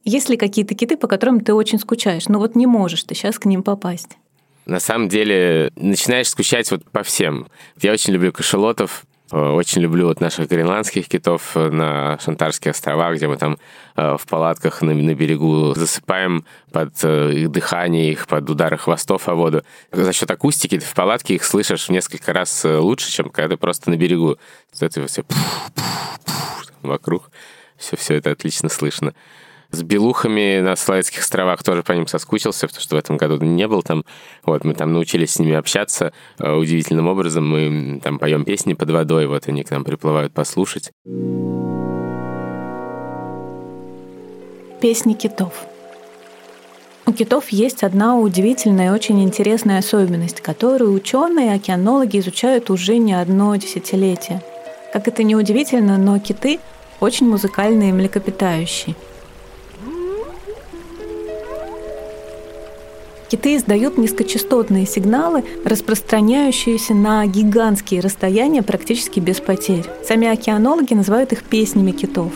Есть 0.04 0.28
ли 0.28 0.36
какие-то 0.36 0.74
киты, 0.74 0.96
по 0.96 1.08
которым 1.08 1.40
ты 1.40 1.54
очень 1.54 1.78
скучаешь, 1.78 2.28
но 2.28 2.38
вот 2.38 2.54
не 2.54 2.66
можешь 2.66 3.04
ты 3.04 3.14
сейчас 3.14 3.38
к 3.38 3.46
ним 3.46 3.62
попасть? 3.62 4.18
На 4.66 4.80
самом 4.80 5.08
деле, 5.08 5.70
начинаешь 5.76 6.28
скучать 6.28 6.70
вот 6.70 6.90
по 6.90 7.02
всем. 7.02 7.48
Я 7.80 7.92
очень 7.92 8.14
люблю 8.14 8.32
кашелотов, 8.32 9.04
э, 9.30 9.36
очень 9.36 9.82
люблю 9.82 10.06
вот 10.06 10.20
наших 10.20 10.48
гренландских 10.48 11.06
китов 11.06 11.54
э, 11.54 11.68
на 11.68 12.18
Шантарских 12.18 12.70
островах, 12.70 13.16
где 13.16 13.28
мы 13.28 13.36
там 13.36 13.58
э, 13.96 14.16
в 14.18 14.26
палатках 14.26 14.80
на, 14.80 14.94
на 14.94 15.14
берегу 15.14 15.74
засыпаем 15.74 16.46
под 16.72 17.04
их 17.04 17.50
дыхание, 17.50 18.12
их 18.12 18.26
под 18.26 18.48
удары 18.48 18.78
хвостов 18.78 19.28
о 19.28 19.34
воду. 19.34 19.62
За 19.92 20.12
счет 20.14 20.30
акустики 20.30 20.78
ты 20.78 20.84
в 20.86 20.94
палатке 20.94 21.34
их 21.34 21.44
слышишь 21.44 21.88
в 21.88 21.92
несколько 21.92 22.32
раз 22.32 22.64
лучше, 22.64 23.10
чем 23.10 23.28
когда 23.28 23.56
ты 23.56 23.56
просто 23.58 23.90
на 23.90 23.96
берегу. 23.96 24.38
Это 24.80 25.06
все 25.06 25.24
вокруг. 26.82 27.30
Все, 27.76 27.96
все 27.96 28.14
это 28.14 28.30
отлично 28.30 28.68
слышно. 28.70 29.14
С 29.74 29.82
белухами 29.82 30.60
на 30.60 30.76
Славянских 30.76 31.18
островах 31.18 31.64
тоже 31.64 31.82
по 31.82 31.90
ним 31.90 32.06
соскучился, 32.06 32.68
потому 32.68 32.80
что 32.80 32.94
в 32.94 32.98
этом 32.98 33.16
году 33.16 33.44
не 33.44 33.66
был 33.66 33.82
там. 33.82 34.04
Вот, 34.44 34.64
мы 34.64 34.72
там 34.72 34.92
научились 34.92 35.32
с 35.32 35.40
ними 35.40 35.56
общаться 35.56 36.12
э, 36.38 36.52
удивительным 36.52 37.08
образом. 37.08 37.48
Мы 37.48 38.00
там 38.00 38.20
поем 38.20 38.44
песни 38.44 38.74
под 38.74 38.90
водой, 38.90 39.26
вот 39.26 39.48
они 39.48 39.64
к 39.64 39.70
нам 39.72 39.82
приплывают 39.82 40.32
послушать. 40.32 40.92
Песни 44.80 45.14
китов. 45.14 45.66
У 47.06 47.12
китов 47.12 47.48
есть 47.48 47.82
одна 47.82 48.16
удивительная 48.16 48.90
и 48.90 48.94
очень 48.94 49.24
интересная 49.24 49.80
особенность, 49.80 50.40
которую 50.40 50.92
ученые 50.92 51.48
и 51.48 51.56
океанологи 51.56 52.20
изучают 52.20 52.70
уже 52.70 52.98
не 52.98 53.12
одно 53.12 53.56
десятилетие. 53.56 54.40
Как 54.92 55.08
это 55.08 55.24
не 55.24 55.34
удивительно, 55.34 55.98
но 55.98 56.20
киты 56.20 56.60
очень 57.00 57.28
музыкальные 57.28 57.92
млекопитающие– 57.92 58.94
Киты 63.34 63.56
издают 63.56 63.98
низкочастотные 63.98 64.86
сигналы, 64.86 65.42
распространяющиеся 65.64 66.94
на 66.94 67.26
гигантские 67.26 68.00
расстояния 68.00 68.62
практически 68.62 69.18
без 69.18 69.40
потерь. 69.40 69.82
Сами 70.06 70.28
океанологи 70.28 70.94
называют 70.94 71.32
их 71.32 71.42
песнями 71.42 71.90
китов. 71.90 72.30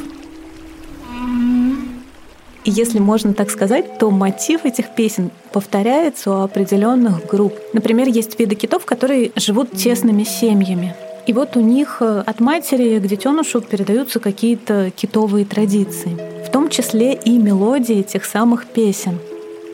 И 2.64 2.71
если 2.73 2.99
можно 2.99 3.33
так 3.33 3.52
сказать, 3.52 4.00
то 4.00 4.11
мотив 4.11 4.64
этих 4.64 4.93
песен 4.97 5.31
повторяется 5.52 6.33
у 6.33 6.43
определенных 6.43 7.25
групп. 7.26 7.55
Например, 7.73 8.09
есть 8.09 8.37
виды 8.37 8.57
китов, 8.57 8.85
которые 8.85 9.31
живут 9.37 9.71
тесными 9.71 10.25
семьями. 10.25 10.97
И 11.28 11.33
вот 11.33 11.57
у 11.57 11.61
них 11.61 11.99
э, 12.00 12.25
от 12.26 12.40
матери 12.40 12.99
к 12.99 13.07
детенышу 13.07 13.61
передаются 13.61 14.19
какие-то 14.19 14.90
китовые 14.90 15.45
традиции, 15.45 16.19
в 16.45 16.50
том 16.50 16.69
числе 16.69 17.12
и 17.14 17.38
мелодии 17.38 18.00
этих 18.00 18.25
самых 18.25 18.67
песен. 18.67 19.21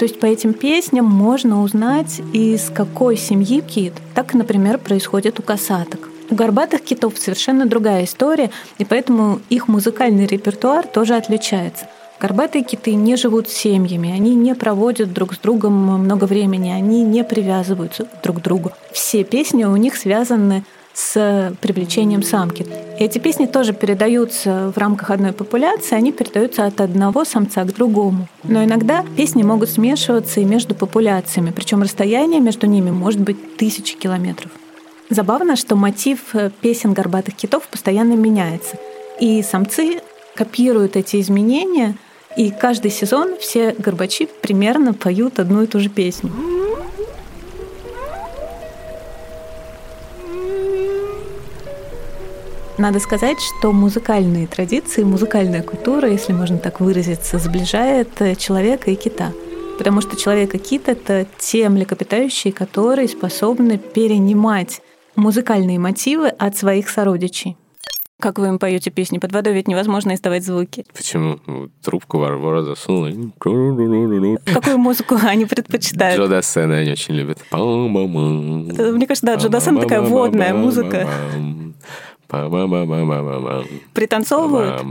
То 0.05 0.09
есть 0.09 0.21
по 0.21 0.27
этим 0.27 0.53
песням 0.53 1.07
можно 1.07 1.63
узнать, 1.63 2.21
из 2.35 2.69
какой 2.69 3.17
семьи 3.17 3.63
кит. 3.63 3.95
Так, 4.15 4.35
например, 4.35 4.77
происходит 4.77 5.41
у 5.41 5.43
касаток. 5.43 6.11
У 6.29 6.35
горбатых 6.35 6.83
китов 6.83 7.15
совершенно 7.17 7.65
другая 7.65 8.05
история, 8.05 8.51
и 8.77 8.85
поэтому 8.85 9.41
их 9.49 9.67
музыкальный 9.67 10.27
репертуар 10.27 10.87
тоже 10.87 11.15
отличается. 11.15 11.87
Горбатые 12.21 12.65
киты 12.65 12.95
не 12.95 13.17
живут 13.17 13.49
семьями, 13.49 14.13
они 14.13 14.35
не 14.35 14.55
проводят 14.55 15.11
друг 15.11 15.33
с 15.33 15.39
другом 15.39 15.73
много 15.73 16.25
времени, 16.25 16.69
они 16.69 17.03
не 17.03 17.25
привязываются 17.25 18.07
друг 18.23 18.41
к 18.41 18.43
другу. 18.43 18.73
Все 18.93 19.25
песни 19.25 19.65
у 19.65 19.77
них 19.77 19.97
связаны 19.97 20.65
с 20.95 21.55
привлечением 21.61 22.23
самки. 22.23 22.65
Эти 22.99 23.19
песни 23.19 23.47
тоже 23.47 23.73
передаются 23.73 24.73
в 24.75 24.79
рамках 24.79 25.11
одной 25.11 25.33
популяции, 25.33 25.97
они 25.97 26.13
передаются 26.13 26.65
от 26.65 26.81
одного 26.81 27.25
самца 27.25 27.65
к 27.65 27.75
другому. 27.75 28.29
Но 28.45 28.63
иногда 28.65 29.05
песни 29.17 29.43
могут 29.43 29.71
смешиваться 29.71 30.41
и 30.41 30.45
между 30.45 30.75
популяциями, 30.75 31.51
причем 31.51 31.83
расстояние 31.83 32.41
между 32.41 32.67
ними 32.67 32.91
может 32.91 33.21
быть 33.21 33.57
тысячи 33.57 33.97
километров. 33.97 34.53
Забавно, 35.11 35.57
что 35.57 35.77
мотив 35.77 36.35
э, 36.35 36.51
песен 36.61 36.95
горбатых 36.95 37.35
китов 37.35 37.69
постоянно 37.69 38.15
меняется. 38.15 38.79
И 39.21 39.43
самцы 39.43 40.01
копируют 40.35 40.97
эти 40.97 41.21
изменения, 41.21 41.95
и 42.37 42.51
каждый 42.51 42.91
сезон 42.91 43.37
все 43.39 43.75
горбачи 43.77 44.29
примерно 44.41 44.95
поют 44.95 45.39
одну 45.39 45.63
и 45.63 45.67
ту 45.67 45.81
же 45.81 45.89
песню. 45.89 46.33
Надо 52.77 52.99
сказать, 52.99 53.39
что 53.41 53.73
музыкальные 53.73 54.49
традиции, 54.49 55.05
музыкальная 55.05 55.63
культура, 55.63 56.11
если 56.11 56.33
можно 56.33 56.59
так 56.59 56.81
выразиться, 56.81 57.39
сближает 57.39 58.21
э, 58.21 58.35
человека 58.35 58.91
и 58.91 58.97
кита. 58.97 59.33
Потому 59.79 60.01
что 60.01 60.17
человек 60.17 60.57
и 60.57 60.59
кит— 60.59 60.83
это 60.89 61.25
те 61.39 61.69
млекопитающие, 61.69 62.53
которые 62.53 63.07
способны 63.07 63.79
перенимать 63.79 64.83
музыкальные 65.15 65.79
мотивы 65.79 66.29
от 66.29 66.57
своих 66.57 66.91
сородичей. 66.91 67.57
Как 68.21 68.41
вы 68.41 68.49
им 68.49 68.59
поете 68.59 68.91
песни? 68.91 69.19
Под 69.19 69.33
водой 69.33 69.55
ведь 69.55 69.69
невозможно 69.69 70.15
издавать 70.15 70.45
звуки. 70.45 70.85
Почему? 70.95 71.39
Трубку 71.83 72.19
Варвара 72.19 72.63
засунула. 72.63 73.13
Какую 73.39 74.79
музыку 74.79 75.17
они 75.23 75.45
предпочитают? 75.47 76.21
Джо 76.21 76.29
Дассена 76.29 76.79
они 76.79 76.91
очень 76.93 77.15
любят. 77.15 77.39
Мне 77.53 79.07
кажется, 79.07 79.27
да, 79.27 79.35
Джо 79.37 79.49
Дассен 79.49 79.79
такая 79.79 80.01
водная 80.01 80.55
музыка. 80.55 81.09
Пританцовывают? 83.93 84.83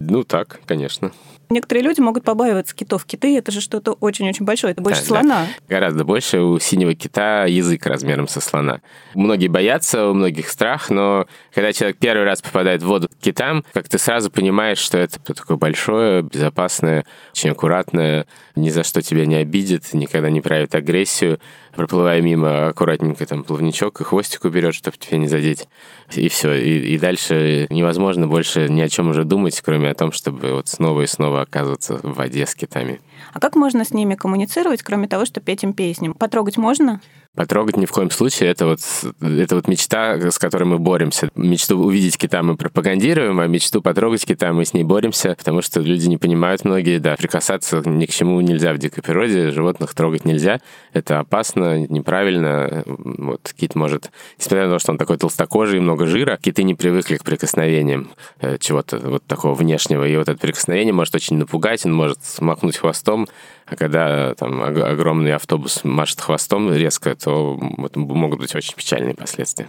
Ну 0.00 0.24
так, 0.24 0.60
конечно. 0.66 1.12
Некоторые 1.50 1.84
люди 1.84 2.00
могут 2.00 2.24
побаиваться 2.24 2.74
китов. 2.74 3.04
Киты— 3.04 3.36
это 3.38 3.52
же 3.52 3.60
что-то 3.60 3.92
очень-очень 3.92 4.44
большое, 4.44 4.72
это 4.72 4.82
больше 4.82 5.00
да, 5.02 5.06
слона. 5.06 5.46
Да. 5.68 5.76
Гораздо 5.76 6.04
больше. 6.04 6.40
У 6.40 6.58
синего 6.58 6.94
кита 6.94 7.44
язык 7.44 7.86
размером 7.86 8.28
со 8.28 8.40
слона. 8.40 8.80
Многие 9.14 9.48
боятся, 9.48 10.08
у 10.08 10.14
многих 10.14 10.48
страх, 10.48 10.90
но 10.90 11.26
когда 11.52 11.72
человек 11.72 11.98
первый 11.98 12.24
раз 12.24 12.42
попадает 12.42 12.82
в 12.82 12.86
воду 12.86 13.08
к 13.08 13.22
китам, 13.22 13.64
как 13.72 13.88
ты 13.88 13.98
сразу 13.98 14.30
понимаешь, 14.30 14.78
что 14.78 14.98
это 14.98 15.18
такое 15.20 15.56
большое, 15.56 16.22
безопасное, 16.22 17.04
очень 17.32 17.50
аккуратное, 17.50 18.26
ни 18.56 18.70
за 18.70 18.84
что 18.84 19.02
тебя 19.02 19.26
не 19.26 19.36
обидит, 19.36 19.92
никогда 19.92 20.30
не 20.30 20.40
проявит 20.40 20.74
агрессию. 20.74 21.40
Проплывая 21.74 22.20
мимо, 22.20 22.68
аккуратненько 22.68 23.26
там 23.26 23.42
плавничок 23.42 24.00
и 24.00 24.04
хвостик 24.04 24.44
уберет, 24.44 24.74
чтобы 24.74 24.96
тебя 24.96 25.18
не 25.18 25.26
задеть. 25.26 25.68
И 26.14 26.28
все. 26.28 26.54
И, 26.54 26.94
и 26.94 26.98
дальше 26.98 27.66
невозможно 27.68 28.28
больше 28.28 28.68
ни 28.68 28.80
о 28.80 28.88
чем 28.88 29.08
уже 29.08 29.24
думать, 29.24 29.60
кроме 29.60 29.90
о 29.90 29.94
том, 29.94 30.12
чтобы 30.12 30.52
вот 30.52 30.68
снова 30.68 31.02
и 31.02 31.06
снова 31.06 31.33
оказываться 31.42 32.00
в 32.02 32.14
воде 32.14 32.46
с 32.46 32.54
китами. 32.54 33.00
А 33.32 33.40
как 33.40 33.56
можно 33.56 33.84
с 33.84 33.92
ними 33.92 34.14
коммуницировать, 34.14 34.82
кроме 34.82 35.08
того, 35.08 35.24
что 35.24 35.40
петь 35.40 35.62
им 35.64 35.72
песни? 35.72 36.08
Потрогать 36.10 36.56
можно? 36.56 37.00
Потрогать 37.34 37.76
ни 37.76 37.84
в 37.84 37.90
коем 37.90 38.10
случае. 38.10 38.50
Это 38.50 38.66
вот, 38.66 38.78
это 39.20 39.56
вот 39.56 39.66
мечта, 39.66 40.30
с 40.30 40.38
которой 40.38 40.64
мы 40.64 40.78
боремся. 40.78 41.30
Мечту 41.34 41.76
увидеть 41.76 42.16
кита 42.16 42.44
мы 42.44 42.56
пропагандируем, 42.56 43.40
а 43.40 43.46
мечту 43.48 43.82
потрогать 43.82 44.24
кита 44.24 44.52
мы 44.52 44.64
с 44.64 44.72
ней 44.72 44.84
боремся, 44.84 45.34
потому 45.36 45.60
что 45.60 45.80
люди 45.80 46.06
не 46.06 46.16
понимают 46.16 46.64
многие, 46.64 46.98
да, 46.98 47.16
прикасаться 47.16 47.82
ни 47.84 48.06
к 48.06 48.10
чему 48.10 48.40
нельзя 48.40 48.72
в 48.72 48.78
дикой 48.78 49.02
природе, 49.02 49.50
животных 49.50 49.94
трогать 49.94 50.24
нельзя. 50.24 50.60
Это 50.92 51.18
опасно, 51.18 51.86
неправильно. 51.88 52.84
Вот 52.86 53.52
кит 53.56 53.74
может, 53.74 54.12
несмотря 54.38 54.66
на 54.66 54.74
то, 54.74 54.78
что 54.78 54.92
он 54.92 54.98
такой 54.98 55.18
толстокожий, 55.18 55.80
много 55.80 56.06
жира, 56.06 56.38
киты 56.40 56.62
не 56.62 56.76
привыкли 56.76 57.16
к 57.16 57.24
прикосновениям 57.24 58.10
э, 58.40 58.58
чего-то 58.60 58.98
вот 58.98 59.24
такого 59.24 59.54
внешнего. 59.54 60.06
И 60.06 60.16
вот 60.16 60.28
это 60.28 60.38
прикосновение 60.38 60.92
может 60.92 61.16
очень 61.16 61.36
напугать, 61.38 61.84
он 61.84 61.94
может 61.94 62.24
смахнуть 62.24 62.76
хвостом, 62.76 63.26
а 63.66 63.76
когда 63.76 64.34
там 64.34 64.62
огромный 64.62 65.34
автобус 65.34 65.84
машет 65.84 66.20
хвостом 66.20 66.72
резко, 66.72 67.14
то 67.14 67.58
могут 67.94 68.40
быть 68.40 68.54
очень 68.54 68.74
печальные 68.74 69.14
последствия. 69.14 69.68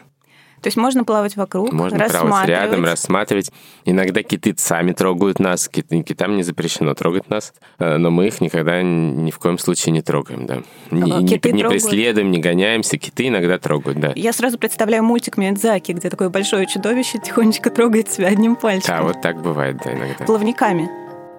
То 0.61 0.67
есть 0.67 0.77
можно 0.77 1.03
плавать 1.03 1.35
вокруг, 1.35 1.71
можно 1.71 2.09
плавать 2.09 2.47
рядом, 2.47 2.85
рассматривать. 2.85 3.51
Иногда 3.83 4.23
киты 4.23 4.55
сами 4.57 4.93
трогают 4.93 5.39
нас, 5.39 5.69
кит, 5.69 5.89
китам 6.03 6.37
не 6.37 6.41
запрещено 6.43 6.95
трогать 6.95 7.29
нас, 7.29 7.53
э, 7.77 7.97
но 7.97 8.09
мы 8.09 8.27
их 8.27 8.41
никогда 8.41 8.81
ни 8.81 9.29
в 9.29 9.37
коем 9.37 9.59
случае 9.59 9.93
не 9.93 10.01
трогаем, 10.01 10.47
да. 10.47 10.63
Не, 10.89 11.11
а, 11.11 11.21
не, 11.21 11.51
не 11.51 11.63
преследуем, 11.63 12.31
не 12.31 12.39
гоняемся, 12.39 12.97
киты 12.97 13.27
иногда 13.27 13.59
трогают, 13.59 13.99
да. 13.99 14.13
Я 14.15 14.33
сразу 14.33 14.57
представляю 14.57 15.03
мультик 15.03 15.37
Миядзаки, 15.37 15.91
где 15.91 16.09
такое 16.09 16.29
большое 16.29 16.65
чудовище 16.65 17.19
тихонечко 17.19 17.69
трогает 17.69 18.11
себя 18.11 18.29
одним 18.29 18.55
пальчиком. 18.55 18.97
Да, 18.97 19.03
вот 19.03 19.21
так 19.21 19.41
бывает, 19.43 19.77
да, 19.83 19.93
иногда. 19.93 20.25
Плавниками 20.25 20.89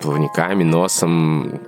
плавниками, 0.00 0.62
носом 0.62 1.58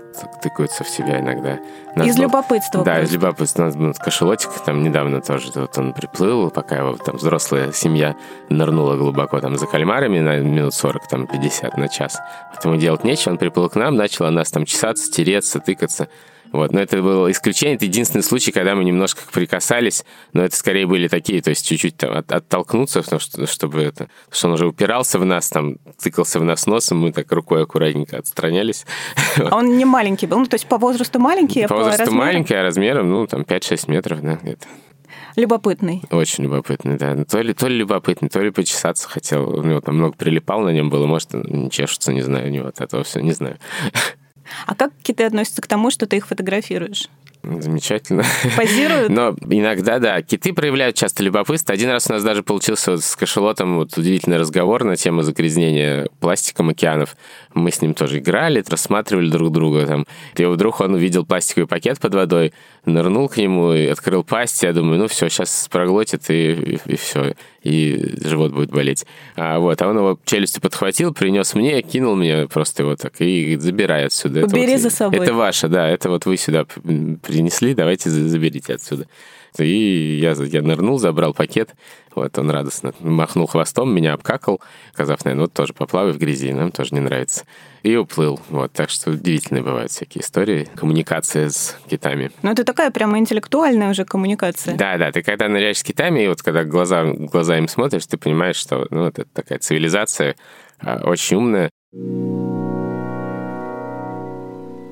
тыкаются 0.42 0.84
в 0.84 0.88
себя 0.88 1.20
иногда. 1.20 1.58
Нас 1.94 2.06
из 2.06 2.16
был, 2.16 2.24
любопытства. 2.24 2.84
Да, 2.84 2.96
просто. 2.96 3.02
из 3.04 3.12
любопытства. 3.12 3.62
У 3.62 3.66
нас 3.66 3.76
был 3.76 3.94
кашелотик, 3.94 4.50
там 4.64 4.82
недавно 4.82 5.20
тоже 5.20 5.50
вот 5.54 5.76
он 5.78 5.92
приплыл, 5.92 6.50
пока 6.50 6.76
его 6.76 6.96
там 6.96 7.16
взрослая 7.16 7.72
семья 7.72 8.16
нырнула 8.48 8.96
глубоко 8.96 9.40
там 9.40 9.56
за 9.56 9.66
кальмарами 9.66 10.20
на 10.20 10.36
минут 10.38 10.74
40, 10.74 11.08
там 11.08 11.26
50 11.26 11.76
на 11.76 11.88
час. 11.88 12.18
Поэтому 12.52 12.76
делать 12.76 13.04
нечего, 13.04 13.32
он 13.32 13.38
приплыл 13.38 13.68
к 13.68 13.76
нам, 13.76 13.96
начал 13.96 14.30
нас 14.30 14.50
там 14.50 14.64
чесаться, 14.64 15.10
тереться, 15.10 15.60
тыкаться. 15.60 16.08
Вот, 16.52 16.72
но 16.72 16.80
это 16.80 17.02
было 17.02 17.30
исключение, 17.30 17.76
это 17.76 17.84
единственный 17.84 18.22
случай, 18.22 18.52
когда 18.52 18.74
мы 18.74 18.84
немножко 18.84 19.22
прикасались, 19.32 20.04
но 20.32 20.44
это 20.44 20.56
скорее 20.56 20.86
были 20.86 21.08
такие, 21.08 21.42
то 21.42 21.50
есть 21.50 21.66
чуть-чуть 21.66 21.96
там 21.96 22.16
от, 22.16 22.30
оттолкнуться, 22.32 23.02
потому 23.02 23.20
что, 23.20 23.46
чтобы 23.46 23.82
это, 23.82 24.08
что 24.30 24.48
он 24.48 24.54
уже 24.54 24.66
упирался 24.66 25.18
в 25.18 25.24
нас, 25.24 25.48
там, 25.50 25.76
тыкался 26.00 26.40
в 26.40 26.44
нас 26.44 26.66
носом, 26.66 26.98
мы 26.98 27.12
так 27.12 27.30
рукой 27.32 27.62
аккуратненько 27.62 28.18
отстранялись. 28.18 28.86
А 29.38 29.56
он 29.56 29.76
не 29.76 29.84
маленький 29.84 30.26
был, 30.26 30.38
ну, 30.38 30.46
то 30.46 30.54
есть 30.54 30.66
по 30.66 30.78
возрасту 30.78 31.18
маленький, 31.18 31.62
а 31.62 31.68
по, 31.68 31.74
по 31.74 31.80
возрасту 31.80 32.04
размерам? 32.04 32.26
маленький, 32.26 32.54
а 32.54 32.62
размером, 32.62 33.10
ну, 33.10 33.26
там, 33.26 33.42
5-6 33.42 33.90
метров, 33.90 34.20
да, 34.20 34.38
где-то. 34.42 34.66
Любопытный. 35.36 36.02
Очень 36.10 36.44
любопытный, 36.44 36.96
да. 36.96 37.24
То 37.24 37.40
ли, 37.40 37.54
то 37.54 37.68
ли 37.68 37.76
любопытный, 37.76 38.28
то 38.28 38.40
ли 38.40 38.50
почесаться 38.50 39.08
хотел. 39.08 39.48
У 39.56 39.62
него 39.62 39.80
там 39.80 39.96
много 39.96 40.14
прилипал 40.16 40.60
на 40.62 40.70
нем 40.70 40.90
было, 40.90 41.06
может, 41.06 41.32
не 41.32 41.70
чешется, 41.70 42.12
не 42.12 42.22
знаю, 42.22 42.48
у 42.48 42.50
него 42.50 42.66
от 42.66 42.80
этого 42.80 43.04
все, 43.04 43.20
не 43.20 43.32
знаю. 43.32 43.58
А 44.66 44.74
как 44.74 44.92
киты 45.02 45.24
относятся 45.24 45.62
к 45.62 45.66
тому, 45.66 45.90
что 45.90 46.06
ты 46.06 46.16
их 46.16 46.26
фотографируешь? 46.26 47.08
Замечательно. 47.42 48.24
Позируют? 48.56 49.10
Но 49.10 49.34
иногда, 49.48 49.98
да, 49.98 50.20
киты 50.22 50.52
проявляют 50.52 50.96
часто 50.96 51.22
любопытство. 51.22 51.72
Один 51.72 51.90
раз 51.90 52.10
у 52.10 52.12
нас 52.12 52.22
даже 52.22 52.42
получился 52.42 52.92
вот 52.92 53.04
с 53.04 53.16
кашелотом 53.16 53.76
вот 53.76 53.96
удивительный 53.96 54.38
разговор 54.38 54.84
на 54.84 54.96
тему 54.96 55.22
загрязнения 55.22 56.08
пластиком 56.20 56.70
океанов. 56.70 57.16
Мы 57.54 57.70
с 57.70 57.80
ним 57.80 57.94
тоже 57.94 58.18
играли, 58.18 58.62
рассматривали 58.68 59.30
друг 59.30 59.52
друга. 59.52 59.86
Там. 59.86 60.06
И 60.36 60.44
вдруг 60.44 60.80
он 60.80 60.94
увидел 60.94 61.24
пластиковый 61.24 61.68
пакет 61.68 62.00
под 62.00 62.14
водой, 62.14 62.52
нырнул 62.84 63.28
к 63.28 63.36
нему 63.36 63.72
и 63.72 63.86
открыл 63.86 64.24
пасть. 64.24 64.62
Я 64.62 64.72
думаю, 64.72 64.98
ну 64.98 65.08
все, 65.08 65.28
сейчас 65.28 65.68
проглотит 65.70 66.28
и, 66.30 66.52
и, 66.52 66.80
и 66.86 66.96
все 66.96 67.34
и 67.62 68.14
живот 68.24 68.52
будет 68.52 68.70
болеть. 68.70 69.04
А, 69.36 69.58
вот, 69.58 69.80
а 69.82 69.88
он 69.88 69.96
его 69.96 70.18
челюстью 70.24 70.62
подхватил, 70.62 71.12
принес 71.12 71.54
мне, 71.54 71.82
кинул 71.82 72.14
мне 72.16 72.46
просто 72.46 72.82
его 72.82 72.96
так 72.96 73.20
и 73.20 73.56
забирай 73.56 74.06
отсюда. 74.06 74.44
Убери 74.44 74.72
это 74.72 74.82
за 74.82 74.90
собой. 74.90 75.18
Это 75.18 75.34
ваше, 75.34 75.68
да, 75.68 75.88
это 75.88 76.08
вот 76.08 76.26
вы 76.26 76.36
сюда 76.36 76.64
принесли, 76.64 77.74
давайте 77.74 78.10
заберите 78.10 78.74
отсюда. 78.74 79.06
И 79.64 80.18
я, 80.20 80.32
я 80.32 80.62
нырнул, 80.62 80.98
забрал 80.98 81.34
пакет. 81.34 81.74
Вот 82.14 82.36
он 82.38 82.50
радостно 82.50 82.92
махнул 83.00 83.46
хвостом, 83.46 83.94
меня 83.94 84.14
обкакал, 84.14 84.60
сказав, 84.92 85.24
наверное, 85.24 85.44
вот 85.44 85.52
тоже 85.52 85.72
поплавай 85.72 86.12
в 86.12 86.18
грязи, 86.18 86.52
нам 86.52 86.72
тоже 86.72 86.94
не 86.94 87.00
нравится. 87.00 87.44
И 87.82 87.94
уплыл. 87.94 88.40
Вот, 88.48 88.72
так 88.72 88.90
что 88.90 89.10
удивительные 89.10 89.62
бывают 89.62 89.92
всякие 89.92 90.22
истории. 90.22 90.68
Коммуникация 90.74 91.50
с 91.50 91.76
китами. 91.88 92.30
Ну, 92.42 92.50
это 92.50 92.64
такая 92.64 92.90
прямо 92.90 93.18
интеллектуальная 93.18 93.90
уже 93.90 94.04
коммуникация. 94.04 94.76
Да, 94.76 94.98
да. 94.98 95.12
Ты 95.12 95.22
когда 95.22 95.48
ныряешь 95.48 95.78
с 95.78 95.82
китами, 95.82 96.24
и 96.24 96.28
вот 96.28 96.42
когда 96.42 96.64
глаза, 96.64 97.04
глаза 97.04 97.56
им 97.58 97.68
смотришь, 97.68 98.06
ты 98.06 98.16
понимаешь, 98.16 98.56
что 98.56 98.86
ну, 98.90 99.06
это 99.06 99.24
такая 99.26 99.58
цивилизация 99.58 100.34
а, 100.80 101.02
очень 101.04 101.36
умная. 101.36 101.70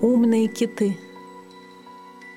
Умные 0.01 0.49
киты. 0.49 0.97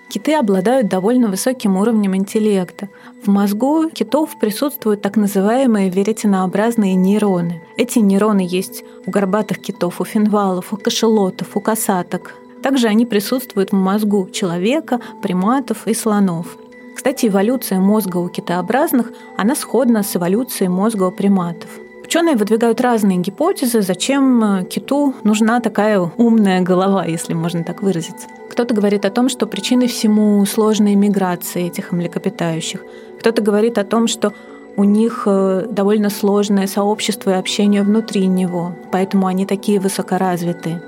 Киты 0.10 0.34
обладают 0.34 0.88
довольно 0.88 1.28
высоким 1.28 1.78
уровнем 1.78 2.16
интеллекта. 2.16 2.90
В 3.24 3.30
мозгу 3.30 3.90
китов 3.92 4.40
присутствуют 4.40 5.04
так 5.04 5.18
называемые 5.18 5.92
веретенообразные 5.92 6.96
нейроны. 6.96 7.62
Эти 7.78 8.00
нейроны 8.00 8.42
есть 8.42 8.84
у 9.06 9.12
горбатых 9.12 9.60
китов, 9.60 10.02
у 10.02 10.06
финвалов, 10.06 10.74
у 10.74 10.78
кашелотов, 10.78 11.56
у 11.56 11.62
касаток. 11.62 12.34
Также 12.64 12.88
они 12.88 13.06
присутствуют 13.06 13.72
в 13.72 13.76
мозгу 13.76 14.28
человека, 14.32 15.00
приматов 15.22 15.86
и 15.86 15.94
слонов. 15.94 16.58
Кстати, 16.96 17.28
эволюция 17.28 17.80
мозга 17.80 18.18
у 18.18 18.30
китообразных, 18.30 19.12
она 19.38 19.56
сходна 19.56 20.02
с 20.02 20.16
эволюцией 20.16 20.70
мозга 20.70 21.04
у 21.04 21.12
приматов. 21.12 21.70
Ученые 22.10 22.38
выдвигают 22.38 22.82
разные 22.82 23.20
гипотезы, 23.20 23.84
зачем 23.84 24.44
э, 24.44 24.64
киту 24.64 25.14
нужна 25.24 25.60
такая 25.60 26.00
умная 26.00 26.62
голова, 26.62 27.06
если 27.06 27.36
можно 27.36 27.64
так 27.64 27.84
выразиться. 27.84 28.28
Кто-то 28.50 28.74
говорит 28.74 29.06
о 29.06 29.12
том, 29.12 29.30
что 29.30 29.46
причиной 29.46 29.88
всему 29.88 30.44
сложной 30.48 30.96
миграции 30.96 31.68
этих 31.68 31.92
млекопитающих. 31.92 32.82
Кто-то 33.20 33.44
говорит 33.44 33.78
о 33.78 33.84
том, 33.84 34.08
что 34.08 34.34
у 34.76 34.86
них 34.86 35.26
э, 35.28 35.68
довольно 35.70 36.10
сложное 36.10 36.66
сообщество 36.66 37.30
и 37.30 37.34
общение 37.34 37.84
внутри 37.84 38.26
него, 38.26 38.74
поэтому 38.92 39.28
они 39.28 39.46
такие 39.46 39.80
высокоразвитые. 39.80 40.82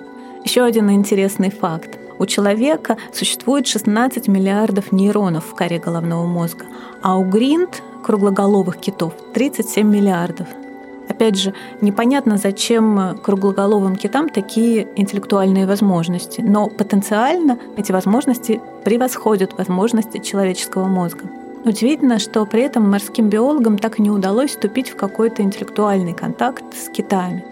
Еще 0.44 0.64
один 0.64 0.90
интересный 0.90 1.52
факт. 1.52 2.00
У 2.18 2.26
человека 2.26 2.98
существует 3.14 3.68
16 3.68 4.28
миллиардов 4.28 4.92
нейронов 4.92 5.46
в 5.46 5.54
коре 5.54 5.78
головного 5.78 6.26
мозга, 6.26 6.66
а 7.04 7.16
у 7.20 7.24
гринд, 7.24 7.84
круглоголовых 8.04 8.78
китов, 8.78 9.14
37 9.36 9.88
миллиардов. 9.88 10.48
Опять 11.12 11.36
же, 11.36 11.54
непонятно, 11.82 12.38
зачем 12.38 13.20
круглоголовым 13.22 13.98
китам 13.98 14.30
такие 14.30 14.88
интеллектуальные 14.96 15.68
возможности, 15.68 16.40
но 16.40 16.70
потенциально 16.70 17.60
эти 17.76 17.92
возможности 17.92 18.62
превосходят 18.86 19.58
возможности 19.58 20.20
человеческого 20.20 20.86
мозга. 20.86 21.26
Удивительно, 21.66 22.18
что 22.18 22.46
при 22.46 22.62
этом 22.62 22.90
морским 22.90 23.28
биологам 23.28 23.78
так 23.78 24.00
и 24.00 24.02
не 24.02 24.10
удалось 24.10 24.52
вступить 24.52 24.90
в 24.90 24.96
какой-то 24.96 25.42
интеллектуальный 25.42 26.14
контакт 26.14 26.64
с 26.74 26.88
китами. 26.88 27.44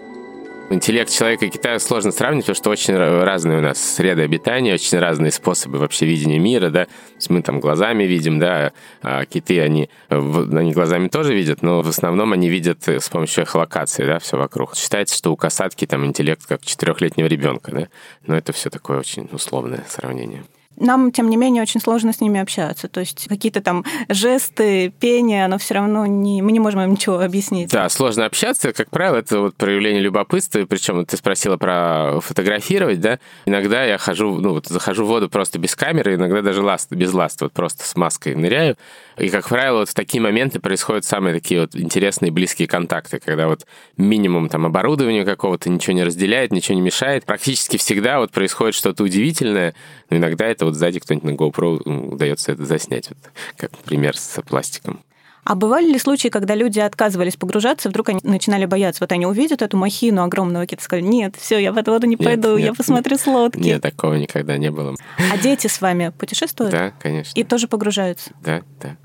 Интеллект 0.72 1.10
человека 1.10 1.46
и 1.46 1.50
Китая 1.50 1.80
сложно 1.80 2.12
сравнить, 2.12 2.44
потому 2.44 2.54
что 2.54 2.70
очень 2.70 2.96
разные 2.96 3.58
у 3.58 3.60
нас 3.60 3.78
среды 3.78 4.22
обитания, 4.22 4.74
очень 4.74 4.98
разные 4.98 5.32
способы 5.32 5.78
вообще 5.78 6.06
видения 6.06 6.38
мира, 6.38 6.70
да. 6.70 6.84
То 6.84 6.90
есть 7.16 7.28
мы 7.28 7.42
там 7.42 7.58
глазами 7.58 8.04
видим, 8.04 8.38
да, 8.38 8.72
а 9.02 9.24
киты, 9.24 9.60
они, 9.60 9.90
они 10.08 10.72
глазами 10.72 11.08
тоже 11.08 11.34
видят, 11.34 11.62
но 11.62 11.82
в 11.82 11.88
основном 11.88 12.32
они 12.32 12.48
видят 12.48 12.86
с 12.86 13.08
помощью 13.08 13.42
эхолокации, 13.42 14.04
да, 14.04 14.20
все 14.20 14.36
вокруг. 14.36 14.76
Считается, 14.76 15.16
что 15.16 15.32
у 15.32 15.36
касатки 15.36 15.86
там 15.86 16.06
интеллект 16.06 16.46
как 16.46 16.64
четырехлетнего 16.64 17.26
ребенка, 17.26 17.72
да, 17.72 17.88
но 18.24 18.36
это 18.36 18.52
все 18.52 18.70
такое 18.70 19.00
очень 19.00 19.28
условное 19.32 19.84
сравнение 19.88 20.44
нам, 20.76 21.12
тем 21.12 21.28
не 21.28 21.36
менее, 21.36 21.62
очень 21.62 21.80
сложно 21.80 22.12
с 22.12 22.20
ними 22.20 22.40
общаться. 22.40 22.88
То 22.88 23.00
есть 23.00 23.28
какие-то 23.28 23.60
там 23.60 23.84
жесты, 24.08 24.92
пение, 24.98 25.44
оно 25.44 25.58
все 25.58 25.74
равно 25.74 26.06
не, 26.06 26.42
мы 26.42 26.52
не 26.52 26.60
можем 26.60 26.80
им 26.80 26.92
ничего 26.92 27.20
объяснить. 27.20 27.70
Да, 27.70 27.88
сложно 27.88 28.24
общаться. 28.24 28.72
Как 28.72 28.90
правило, 28.90 29.16
это 29.16 29.40
вот 29.40 29.56
проявление 29.56 30.00
любопытства. 30.00 30.64
Причем 30.64 31.04
ты 31.04 31.16
спросила 31.16 31.56
про 31.56 32.20
фотографировать, 32.20 33.00
да? 33.00 33.18
Иногда 33.44 33.84
я 33.84 33.98
хожу, 33.98 34.38
ну 34.38 34.54
вот 34.54 34.66
захожу 34.66 35.04
в 35.04 35.08
воду 35.08 35.28
просто 35.28 35.58
без 35.58 35.76
камеры, 35.76 36.14
иногда 36.14 36.40
даже 36.40 36.62
ласт, 36.62 36.90
без 36.90 37.12
ласт, 37.12 37.40
вот 37.42 37.52
просто 37.52 37.86
с 37.86 37.94
маской 37.96 38.34
ныряю. 38.34 38.76
И, 39.18 39.28
как 39.28 39.48
правило, 39.48 39.80
вот 39.80 39.90
в 39.90 39.94
такие 39.94 40.22
моменты 40.22 40.60
происходят 40.60 41.04
самые 41.04 41.34
такие 41.34 41.60
вот 41.60 41.76
интересные 41.76 42.32
близкие 42.32 42.66
контакты, 42.66 43.18
когда 43.18 43.48
вот 43.48 43.66
минимум 43.98 44.48
там 44.48 44.64
оборудования 44.64 45.26
какого-то 45.26 45.68
ничего 45.68 45.92
не 45.92 46.04
разделяет, 46.04 46.52
ничего 46.52 46.74
не 46.74 46.80
мешает. 46.80 47.26
Практически 47.26 47.76
всегда 47.76 48.18
вот 48.18 48.30
происходит 48.30 48.74
что-то 48.74 49.04
удивительное, 49.04 49.74
но 50.08 50.16
иногда 50.16 50.46
это 50.46 50.69
вот 50.70 50.76
сзади 50.76 51.00
кто-нибудь 51.00 51.30
на 51.30 51.34
GoPro 51.34 52.12
удается 52.12 52.52
это 52.52 52.64
заснять, 52.64 53.08
вот, 53.08 53.18
как 53.56 53.70
пример 53.78 54.16
с 54.16 54.40
пластиком. 54.42 55.00
А 55.44 55.54
бывали 55.54 55.86
ли 55.86 55.98
случаи, 55.98 56.28
когда 56.28 56.54
люди 56.54 56.80
отказывались 56.80 57.36
погружаться, 57.36 57.88
вдруг 57.88 58.10
они 58.10 58.20
начинали 58.22 58.66
бояться? 58.66 59.02
Вот 59.02 59.12
они 59.12 59.26
увидят 59.26 59.62
эту 59.62 59.76
махину 59.76 60.22
огромного 60.22 60.66
кита, 60.66 60.82
сказали, 60.82 61.04
нет, 61.04 61.34
все, 61.36 61.58
я 61.58 61.72
в 61.72 61.78
эту 61.78 61.92
воду 61.92 62.06
не 62.06 62.16
нет, 62.16 62.24
пойду, 62.24 62.56
нет, 62.56 62.66
я 62.66 62.74
посмотрю 62.74 63.12
нет, 63.12 63.20
с 63.20 63.26
лодки. 63.26 63.58
Нет, 63.58 63.82
такого 63.82 64.14
никогда 64.14 64.58
не 64.58 64.70
было. 64.70 64.94
А 65.32 65.38
дети 65.38 65.66
с 65.66 65.80
вами 65.80 66.12
путешествуют? 66.16 66.72
Да, 66.72 66.92
конечно. 67.00 67.38
И 67.38 67.42
тоже 67.42 67.68
погружаются? 67.68 68.30
Да, 68.42 68.62
да. 68.80 68.96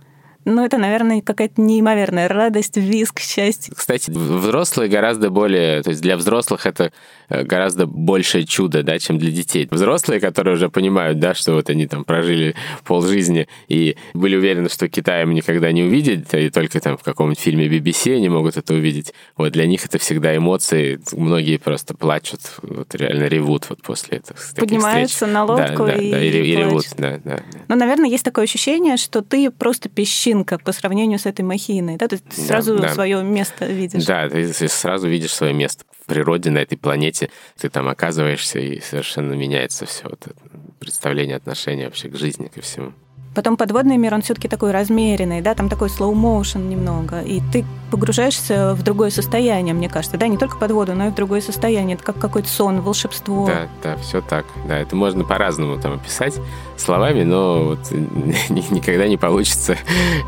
Ну, 0.48 0.64
это, 0.64 0.78
наверное, 0.78 1.22
какая-то 1.22 1.60
неимоверная 1.60 2.28
радость, 2.28 2.78
визг, 2.78 3.20
счастье. 3.20 3.74
Кстати, 3.76 4.12
взрослые 4.12 4.88
гораздо 4.90 5.32
более... 5.32 5.82
То 5.82 5.90
есть 5.90 6.04
для 6.04 6.18
взрослых 6.18 6.68
это 6.68 6.94
гораздо 7.30 7.86
большее 7.86 8.46
чудо, 8.46 8.84
да, 8.84 9.00
чем 9.00 9.18
для 9.18 9.32
детей. 9.32 9.68
Взрослые, 9.70 10.20
которые 10.20 10.56
уже 10.56 10.70
понимают, 10.70 11.20
да, 11.20 11.34
что 11.34 11.54
вот 11.54 11.70
они 11.70 11.88
там 11.88 12.04
прожили 12.04 12.56
полжизни 12.84 13.48
и 13.68 13.98
были 14.14 14.36
уверены, 14.36 14.70
что 14.70 14.88
Китай 14.90 15.24
им 15.24 15.34
никогда 15.34 15.72
не 15.72 15.84
увидят, 15.84 16.34
и 16.34 16.50
только 16.50 16.80
там 16.80 16.98
в 16.98 17.04
каком-нибудь 17.04 17.40
фильме 17.40 17.68
BBC 17.68 18.16
они 18.16 18.30
могут 18.30 18.58
это 18.58 18.74
увидеть. 18.74 19.14
Вот 19.38 19.52
для 19.52 19.66
них 19.66 19.86
это 19.86 19.98
всегда 19.98 20.36
эмоции. 20.36 21.00
Многие 21.12 21.58
просто 21.58 21.96
плачут, 21.96 22.42
вот 22.62 22.94
реально 22.96 23.26
ревут 23.26 23.70
вот 23.70 23.82
после 23.82 24.20
этого. 24.20 24.38
Поднимаются 24.56 25.16
встреч. 25.16 25.34
на 25.34 25.46
лодку 25.46 25.86
да, 25.86 25.94
и, 25.94 26.12
да, 26.12 26.24
и, 26.24 26.30
и, 26.30 26.52
и 26.52 26.56
ревут. 26.56 26.86
Да, 26.98 27.20
да, 27.24 27.38
да. 27.38 27.44
Ну, 27.68 27.76
наверное, 27.76 28.10
есть 28.10 28.24
такое 28.24 28.46
ощущение, 28.46 28.98
что 28.98 29.22
ты 29.22 29.52
просто 29.52 29.90
песчинка 29.90 30.58
по 30.58 30.72
сравнению 30.72 31.20
с 31.20 31.26
этой 31.26 31.42
махиной, 31.42 31.98
да? 31.98 32.08
То 32.08 32.16
есть 32.16 32.48
сразу 32.48 32.76
да, 32.76 32.84
да. 32.84 32.94
свое 32.94 33.24
место 33.24 33.66
видишь. 33.66 34.06
Да, 34.06 34.30
ты 34.30 34.52
сразу 34.70 35.08
видишь 35.08 35.34
свое 35.34 35.54
место 35.54 35.86
в 36.06 36.08
природе, 36.08 36.52
на 36.52 36.60
этой 36.60 36.78
планете. 36.78 37.30
Ты 37.58 37.70
там 37.70 37.88
оказываешься, 37.88 38.60
и 38.60 38.80
совершенно 38.80 39.34
меняется 39.34 39.86
все 39.88 40.04
вот 40.04 40.28
это 40.28 40.40
представление, 40.80 41.36
отношение 41.36 41.86
вообще 41.86 42.10
к 42.10 42.16
жизни, 42.16 42.48
ко 42.54 42.62
всему. 42.62 42.94
Потом 43.34 43.58
подводный 43.58 43.98
мир, 43.98 44.14
он 44.14 44.22
все-таки 44.22 44.48
такой 44.48 44.72
размеренный, 44.72 45.42
да, 45.42 45.56
там 45.56 45.68
такой 45.68 45.90
slow 45.90 46.14
motion 46.14 46.70
немного, 46.70 47.22
и 47.22 47.42
ты 47.52 47.66
погружаешься 47.92 48.74
в 48.76 48.84
другое 48.84 49.10
состояние, 49.10 49.74
мне 49.74 49.90
кажется, 49.90 50.18
да, 50.18 50.28
не 50.30 50.38
только 50.38 50.58
под 50.58 50.72
воду, 50.72 50.94
но 50.94 51.08
и 51.08 51.10
в 51.10 51.16
другое 51.16 51.42
состояние, 51.42 51.96
это 51.96 52.06
как 52.06 52.18
какой-то 52.18 52.48
сон, 52.48 52.80
волшебство. 52.80 53.46
Да, 53.46 53.68
да, 53.84 53.98
все 53.98 54.22
так, 54.22 54.46
да, 54.70 54.78
это 54.78 54.96
можно 54.96 55.26
по-разному 55.26 55.78
там 55.82 55.94
описать 55.94 56.40
словами, 56.78 57.24
но 57.24 57.66
вот 57.66 57.92
никогда 58.72 59.06
не 59.08 59.18
получится 59.18 59.76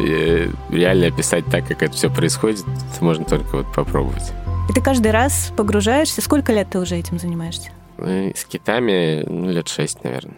э, 0.02 0.50
реально 0.70 1.08
описать 1.08 1.46
так, 1.46 1.66
как 1.66 1.84
это 1.84 1.94
все 1.94 2.10
происходит, 2.10 2.66
это 2.94 3.06
можно 3.06 3.24
только 3.24 3.58
вот 3.58 3.74
попробовать. 3.74 4.34
И 4.70 4.74
ты 4.74 4.82
каждый 4.82 5.12
раз 5.12 5.54
погружаешься, 5.56 6.22
сколько 6.22 6.52
лет 6.52 6.70
ты 6.70 6.80
уже 6.80 6.96
этим 6.96 7.20
занимаешься? 7.20 7.72
Ну, 7.98 8.32
с 8.36 8.46
китами, 8.46 9.24
ну, 9.28 9.50
лет 9.50 9.68
шесть, 9.68 10.04
наверное 10.04 10.36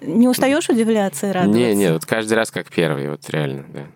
Не 0.00 0.28
устаешь 0.28 0.68
удивляться 0.68 1.28
и 1.28 1.32
радоваться? 1.32 1.60
Не, 1.60 1.74
не, 1.74 1.92
вот 1.92 2.06
каждый 2.06 2.34
раз 2.34 2.50
как 2.50 2.70
первый, 2.70 3.10
вот 3.10 3.28
реально, 3.28 3.64
да. 3.68 3.86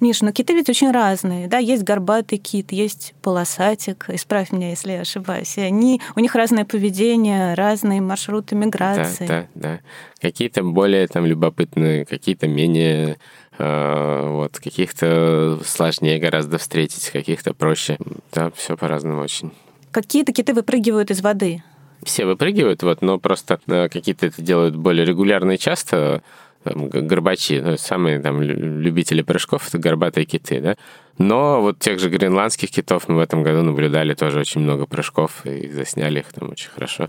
Миш, 0.00 0.22
но 0.22 0.32
киты 0.32 0.54
ведь 0.54 0.70
очень 0.70 0.90
разные, 0.90 1.46
да, 1.46 1.58
есть 1.58 1.82
горбатый 1.82 2.38
кит, 2.38 2.72
есть 2.72 3.12
полосатик, 3.20 4.06
исправь 4.08 4.50
меня, 4.50 4.70
если 4.70 4.92
я 4.92 5.02
ошибаюсь, 5.02 5.58
и 5.58 5.60
они, 5.60 6.00
у 6.16 6.20
них 6.20 6.34
разное 6.34 6.64
поведение, 6.64 7.52
разные 7.52 8.00
маршруты 8.00 8.54
миграции. 8.54 9.26
Да, 9.26 9.46
да, 9.54 9.68
да. 9.72 9.80
Какие-то 10.22 10.62
более 10.62 11.06
там 11.06 11.26
любопытные, 11.26 12.06
какие-то 12.06 12.48
менее 12.48 13.18
вот, 13.60 14.58
каких-то 14.58 15.58
сложнее 15.64 16.18
гораздо 16.18 16.58
встретить, 16.58 17.10
каких-то 17.10 17.52
проще. 17.52 17.98
Да, 18.32 18.50
все 18.54 18.76
по-разному 18.76 19.20
очень. 19.22 19.52
Какие-то 19.90 20.32
киты 20.32 20.54
выпрыгивают 20.54 21.10
из 21.10 21.20
воды. 21.20 21.62
Все 22.02 22.24
выпрыгивают, 22.24 22.82
вот, 22.82 23.02
но 23.02 23.18
просто 23.18 23.60
э, 23.66 23.88
какие-то 23.90 24.26
это 24.26 24.40
делают 24.40 24.74
более 24.74 25.04
регулярно 25.04 25.52
и 25.52 25.58
часто, 25.58 26.22
там, 26.64 26.88
горбачи, 26.88 27.60
ну, 27.60 27.76
самые 27.76 28.20
там 28.20 28.40
любители 28.40 29.20
прыжков, 29.20 29.68
это 29.68 29.76
горбатые 29.76 30.24
киты, 30.24 30.60
да. 30.60 30.76
Но 31.18 31.60
вот 31.60 31.78
тех 31.78 31.98
же 31.98 32.08
гренландских 32.08 32.70
китов 32.70 33.08
мы 33.08 33.16
в 33.16 33.18
этом 33.18 33.42
году 33.42 33.62
наблюдали 33.62 34.14
тоже 34.14 34.40
очень 34.40 34.62
много 34.62 34.86
прыжков 34.86 35.44
и 35.44 35.68
засняли 35.68 36.20
их 36.20 36.32
там 36.32 36.50
очень 36.50 36.70
хорошо. 36.70 37.04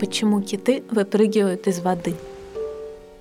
Почему 0.00 0.40
киты 0.40 0.82
выпрыгивают 0.90 1.66
из 1.66 1.80
воды? 1.80 2.14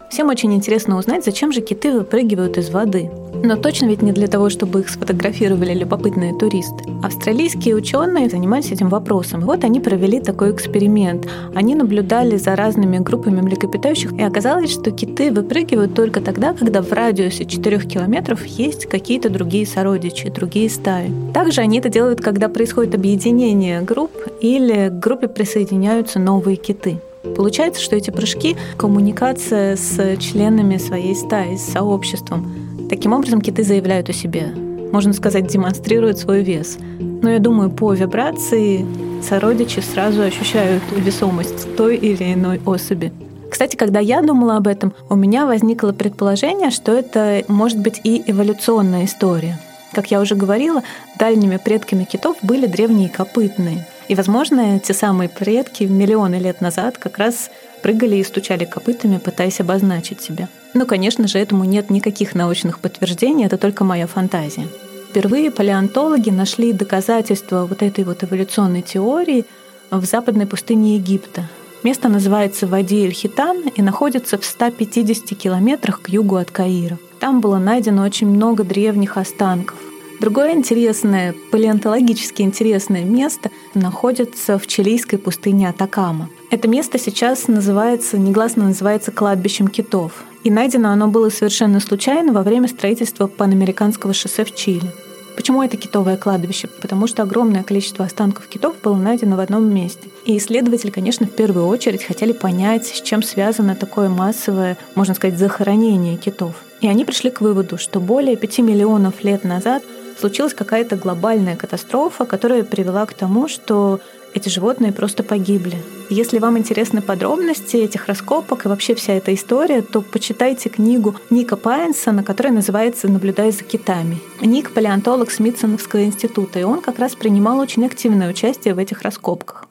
Всем 0.09 0.29
очень 0.29 0.53
интересно 0.53 0.97
узнать, 0.97 1.25
зачем 1.25 1.51
же 1.51 1.61
киты 1.61 1.91
выпрыгивают 1.91 2.57
из 2.57 2.69
воды. 2.69 3.11
Но 3.43 3.55
точно 3.55 3.87
ведь 3.87 4.01
не 4.01 4.11
для 4.13 4.27
того, 4.27 4.49
чтобы 4.49 4.79
их 4.79 4.89
сфотографировали 4.89 5.73
любопытные 5.73 6.33
туристы. 6.33 6.83
Австралийские 7.03 7.75
ученые 7.75 8.29
занимались 8.29 8.71
этим 8.71 8.89
вопросом. 8.89 9.41
И 9.41 9.43
вот 9.43 9.63
они 9.63 9.79
провели 9.79 10.19
такой 10.19 10.51
эксперимент. 10.51 11.27
Они 11.53 11.75
наблюдали 11.75 12.37
за 12.37 12.55
разными 12.55 12.97
группами 12.97 13.41
млекопитающих, 13.41 14.13
и 14.13 14.23
оказалось, 14.23 14.71
что 14.71 14.91
киты 14.91 15.31
выпрыгивают 15.31 15.93
только 15.93 16.21
тогда, 16.21 16.53
когда 16.53 16.81
в 16.81 16.91
радиусе 16.91 17.45
4 17.45 17.79
километров 17.81 18.45
есть 18.45 18.87
какие-то 18.87 19.29
другие 19.29 19.67
сородичи, 19.67 20.29
другие 20.29 20.69
стаи. 20.69 21.11
Также 21.33 21.61
они 21.61 21.79
это 21.79 21.89
делают, 21.89 22.21
когда 22.21 22.49
происходит 22.49 22.95
объединение 22.95 23.81
групп 23.81 24.11
или 24.41 24.89
к 24.89 24.99
группе 24.99 25.27
присоединяются 25.27 26.17
новые 26.17 26.55
киты. 26.55 26.99
Получается, 27.35 27.81
что 27.81 27.95
эти 27.95 28.09
прыжки— 28.09 28.55
коммуникация 28.77 29.75
с 29.75 30.17
членами 30.17 30.77
своей 30.77 31.15
стаи, 31.15 31.55
с 31.55 31.71
сообществом. 31.71 32.51
Таким 32.89 33.13
образом, 33.13 33.41
киты 33.41 33.63
заявляют 33.63 34.09
о 34.09 34.13
себе. 34.13 34.53
Можно 34.91 35.13
сказать, 35.13 35.47
демонстрируют 35.47 36.17
свой 36.17 36.43
вес. 36.43 36.77
Но 36.99 37.29
я 37.29 37.39
думаю, 37.39 37.69
по 37.69 37.93
вибрации 37.93 38.85
сородичи 39.21 39.79
сразу 39.81 40.21
ощущают 40.21 40.83
весомость 40.95 41.75
той 41.75 41.97
или 41.97 42.33
иной 42.33 42.61
особи. 42.65 43.11
Кстати, 43.49 43.75
когда 43.75 43.99
я 43.99 44.21
думала 44.21 44.57
об 44.57 44.67
этом, 44.67 44.93
у 45.09 45.15
меня 45.15 45.45
возникло 45.45 45.91
предположение, 45.91 46.69
что 46.69 46.93
это 46.93 47.43
может 47.47 47.79
быть 47.79 48.01
и 48.03 48.23
эволюционная 48.25 49.05
история. 49.05 49.59
Как 49.93 50.11
я 50.11 50.21
уже 50.21 50.35
говорила, 50.35 50.83
дальними 51.17 51.57
предками 51.57 52.03
китов 52.03 52.37
были 52.41 52.67
древние 52.67 53.09
копытные— 53.09 53.85
и, 54.07 54.15
возможно, 54.15 54.79
те 54.79 54.93
самые 54.93 55.29
предки 55.29 55.83
миллионы 55.83 56.35
лет 56.35 56.61
назад 56.61 56.97
как 56.97 57.17
раз 57.17 57.49
прыгали 57.81 58.17
и 58.17 58.23
стучали 58.23 58.65
копытами, 58.65 59.17
пытаясь 59.17 59.59
обозначить 59.59 60.21
себя. 60.21 60.49
Но, 60.73 60.85
конечно 60.85 61.27
же, 61.27 61.39
этому 61.39 61.63
нет 61.63 61.89
никаких 61.89 62.35
научных 62.35 62.79
подтверждений, 62.79 63.45
это 63.45 63.57
только 63.57 63.83
моя 63.83 64.07
фантазия. 64.07 64.67
Впервые 65.09 65.51
палеонтологи 65.51 66.29
нашли 66.29 66.73
доказательства 66.73 67.65
вот 67.65 67.81
этой 67.81 68.03
вот 68.03 68.23
эволюционной 68.23 68.81
теории 68.81 69.45
в 69.89 70.05
западной 70.05 70.45
пустыне 70.45 70.95
Египта. 70.95 71.49
Место 71.83 72.09
называется 72.09 72.67
Вади-эль-Хитан 72.67 73.69
и 73.75 73.81
находится 73.81 74.37
в 74.37 74.45
150 74.45 75.37
километрах 75.37 76.01
к 76.01 76.09
югу 76.09 76.35
от 76.35 76.51
Каира. 76.51 76.97
Там 77.19 77.39
было 77.39 77.57
найдено 77.57 78.03
очень 78.03 78.27
много 78.27 78.63
древних 78.63 79.17
останков. 79.17 79.77
Другое 80.19 80.53
интересное, 80.53 81.36
палеонтологически 81.51 82.41
интересное 82.41 83.03
место 83.03 83.51
находится 83.75 84.58
в 84.58 84.65
чилийской 84.65 85.19
пустыне 85.19 85.69
Атакама. 85.69 86.30
Это 86.49 86.67
место 86.67 86.97
сейчас 86.97 87.47
называется, 87.47 88.17
негласно 88.17 88.65
называется 88.65 89.12
кладбищем 89.12 89.67
китов. 89.67 90.23
И 90.43 90.49
найдено 90.49 90.89
оно 90.89 91.08
было 91.08 91.30
совершенно 91.30 91.80
случайно 91.80 92.34
во 92.34 92.41
время 92.41 92.67
строительства 92.67 93.27
Панамериканского 93.27 94.13
шоссе 94.13 94.43
в 94.43 94.56
Чили. 94.56 94.91
Почему 95.36 95.62
это 95.62 95.77
китовое 95.77 96.17
кладбище? 96.17 96.67
Потому 96.67 97.06
что 97.06 97.21
огромное 97.21 97.62
количество 97.62 98.03
останков 98.03 98.47
китов 98.47 98.75
было 98.82 98.95
найдено 98.95 99.36
в 99.36 99.39
одном 99.39 99.71
месте. 99.71 100.10
И 100.25 100.36
исследователи, 100.38 100.89
конечно, 100.89 101.27
в 101.27 101.32
первую 101.32 101.67
очередь 101.67 102.03
хотели 102.03 102.32
понять, 102.32 102.88
с 102.88 103.01
чем 103.01 103.21
связано 103.21 103.75
такое 103.75 104.10
массовое, 104.10 104.80
можно 104.95 105.13
сказать, 105.13 105.38
захоронение 105.38 106.17
китов. 106.17 106.56
И 106.82 106.88
они 106.88 107.06
пришли 107.06 107.30
к 107.30 107.41
выводу, 107.41 107.77
что 107.77 107.99
более 107.99 108.36
5 108.36 108.60
миллионов 108.60 109.23
лет 109.23 109.43
назад 109.43 109.84
случилась 110.19 110.53
какая-то 110.53 110.95
глобальная 110.95 111.56
катастрофа, 111.56 112.25
которая 112.25 112.63
привела 112.63 113.06
к 113.06 113.13
тому, 113.13 113.47
что 113.47 113.99
эти 114.34 114.49
животные 114.49 114.91
просто 114.91 115.23
погибли. 115.23 115.77
Если 116.10 116.39
вам 116.39 116.58
интересны 116.58 117.01
подробности 117.01 117.77
этих 117.77 118.08
раскопок 118.08 118.65
и 118.65 118.67
вообще 118.67 118.95
вся 118.95 119.13
эта 119.13 119.34
история, 119.34 119.82
то 119.82 120.01
почитайте 120.01 120.69
книгу 120.69 121.15
Ника 121.30 121.58
Пайнсона, 121.58 122.23
которая 122.23 122.53
называется 122.53 123.08
«Наблюдая 123.08 123.51
за 123.51 123.63
китами». 123.63 124.19
Ник— 124.41 124.73
палеонтолог 124.73 125.32
Смитсоновского 125.32 126.03
института, 126.03 126.60
и 126.60 126.63
он 126.63 126.82
как 126.82 126.99
раз 126.99 127.15
принимал 127.15 127.60
очень 127.60 127.86
активное 127.86 128.30
участие 128.30 128.73
в 128.73 128.77
этих 128.77 129.01
раскопках. 129.01 129.67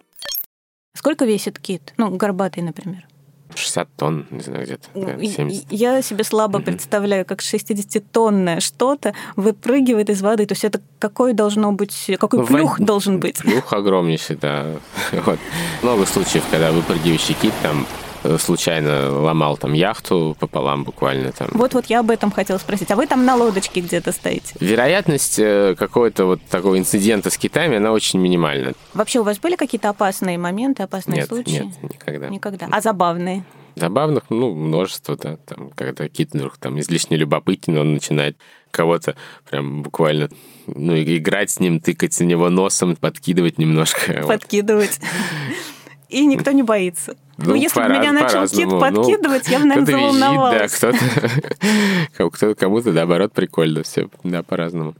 Сколько 0.94 1.24
весит 1.24 1.58
кит? 1.58 1.94
Ну, 1.96 2.10
горбатый, 2.10 2.62
например. 2.62 3.06
60 3.56 3.88
тонн, 3.96 4.26
не 4.30 4.40
знаю, 4.40 4.64
где-то. 4.64 4.88
70. 4.94 5.72
Я 5.72 6.02
себе 6.02 6.24
слабо 6.24 6.60
представляю, 6.60 7.24
как 7.24 7.40
60-тонное 7.40 8.60
что-то 8.60 9.14
выпрыгивает 9.36 10.10
из 10.10 10.22
воды. 10.22 10.46
То 10.46 10.52
есть 10.52 10.64
это 10.64 10.80
какой 10.98 11.32
должно 11.32 11.72
быть, 11.72 12.10
какой 12.18 12.40
ну, 12.40 12.46
плюх 12.46 12.78
в... 12.78 12.84
должен 12.84 13.20
быть? 13.20 13.38
Плюх 13.38 13.72
огромнейший, 13.72 14.36
да. 14.36 14.66
Вот. 15.26 15.38
Много 15.82 16.06
случаев, 16.06 16.44
когда 16.50 16.72
выпрыгивающий 16.72 17.34
кит 17.34 17.52
там 17.62 17.86
случайно 18.38 19.10
ломал 19.10 19.56
там 19.56 19.72
яхту 19.72 20.36
пополам 20.38 20.84
буквально 20.84 21.32
там. 21.32 21.48
Вот-вот 21.52 21.86
я 21.86 22.00
об 22.00 22.10
этом 22.10 22.30
хотела 22.30 22.58
спросить. 22.58 22.90
А 22.90 22.96
вы 22.96 23.06
там 23.06 23.24
на 23.24 23.36
лодочке 23.36 23.80
где-то 23.80 24.12
стоите? 24.12 24.54
Вероятность 24.60 25.38
э, 25.38 25.74
какого-то 25.78 26.24
вот 26.26 26.42
такого 26.42 26.78
инцидента 26.78 27.30
с 27.30 27.38
китами, 27.38 27.76
она 27.76 27.92
очень 27.92 28.20
минимальна. 28.20 28.72
Вообще 28.94 29.20
у 29.20 29.22
вас 29.22 29.38
были 29.38 29.56
какие-то 29.56 29.88
опасные 29.88 30.38
моменты, 30.38 30.82
опасные 30.82 31.20
нет, 31.20 31.28
случаи? 31.28 31.64
Нет, 31.64 31.82
никогда. 31.82 32.28
Никогда. 32.28 32.68
А 32.70 32.80
забавные? 32.80 33.44
Забавных, 33.76 34.24
ну, 34.30 34.54
множество, 34.54 35.16
да. 35.16 35.36
Там, 35.36 35.70
когда 35.74 36.08
кит 36.08 36.30
вдруг 36.32 36.56
там 36.56 36.80
излишне 36.80 37.18
любопытен, 37.18 37.76
он 37.76 37.94
начинает 37.94 38.38
кого-то 38.70 39.16
прям 39.48 39.82
буквально 39.82 40.28
ну, 40.66 40.96
играть 40.96 41.50
с 41.50 41.60
ним, 41.60 41.80
тыкать 41.80 42.18
на 42.20 42.24
него 42.24 42.48
носом, 42.48 42.96
подкидывать 42.96 43.58
немножко. 43.58 44.24
Подкидывать. 44.26 45.00
И 46.08 46.24
никто 46.24 46.52
не 46.52 46.62
боится. 46.62 47.16
Ну, 47.38 47.50
ну 47.50 47.54
если 47.54 47.80
бы 47.80 47.88
меня 47.88 48.12
начал 48.12 48.48
кит 48.48 48.70
подкидывать, 48.70 49.44
ну, 49.46 49.52
я 49.52 49.58
бы, 49.58 49.64
наверное, 49.66 49.86
заволновалась. 49.86 50.72
Визжит, 50.72 50.80
да, 50.80 50.98
кто-то, 52.16 52.30
кто 52.30 52.54
кому-то, 52.54 52.92
наоборот, 52.92 53.32
прикольно 53.32 53.82
все, 53.82 54.08
да, 54.24 54.42
по-разному. 54.42 54.94